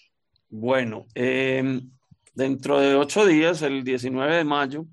[0.48, 1.92] Bueno, em,
[2.34, 4.84] dentro de ocho días, el 19 de mayo,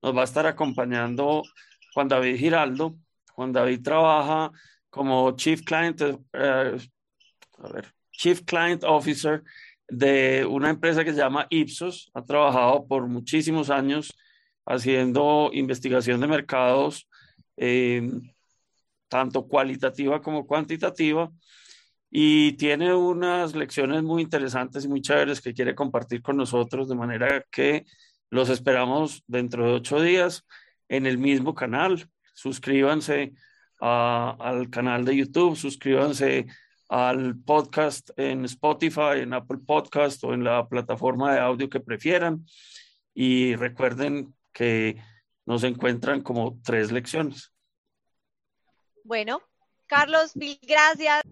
[0.00, 1.42] nos va a estar acompañando
[1.92, 2.96] Juan David Giraldo.
[3.34, 4.52] Juan David trabaja
[4.96, 6.76] como Chief Client, eh,
[8.10, 9.44] Chief Client Officer
[9.88, 12.10] de una empresa que se llama Ipsos.
[12.14, 14.12] Ha trabajado por muchísimos años
[14.64, 17.08] haciendo investigación de mercados.
[17.56, 18.10] Eh,
[19.08, 21.30] tanto cualitativa como cuantitativa,
[22.10, 26.94] y tiene unas lecciones muy interesantes y muy chéveres que quiere compartir con nosotros, de
[26.94, 27.84] manera que
[28.30, 30.44] los esperamos dentro de ocho días
[30.88, 32.08] en el mismo canal.
[32.34, 33.34] Suscríbanse
[33.80, 36.46] al canal de YouTube, suscríbanse
[36.88, 42.46] al podcast en Spotify, en Apple Podcast o en la plataforma de audio que prefieran.
[43.14, 45.02] Y recuerden que
[45.46, 47.52] nos encuentran como tres lecciones.
[49.04, 49.40] Bueno,
[49.86, 51.22] Carlos, mil gracias.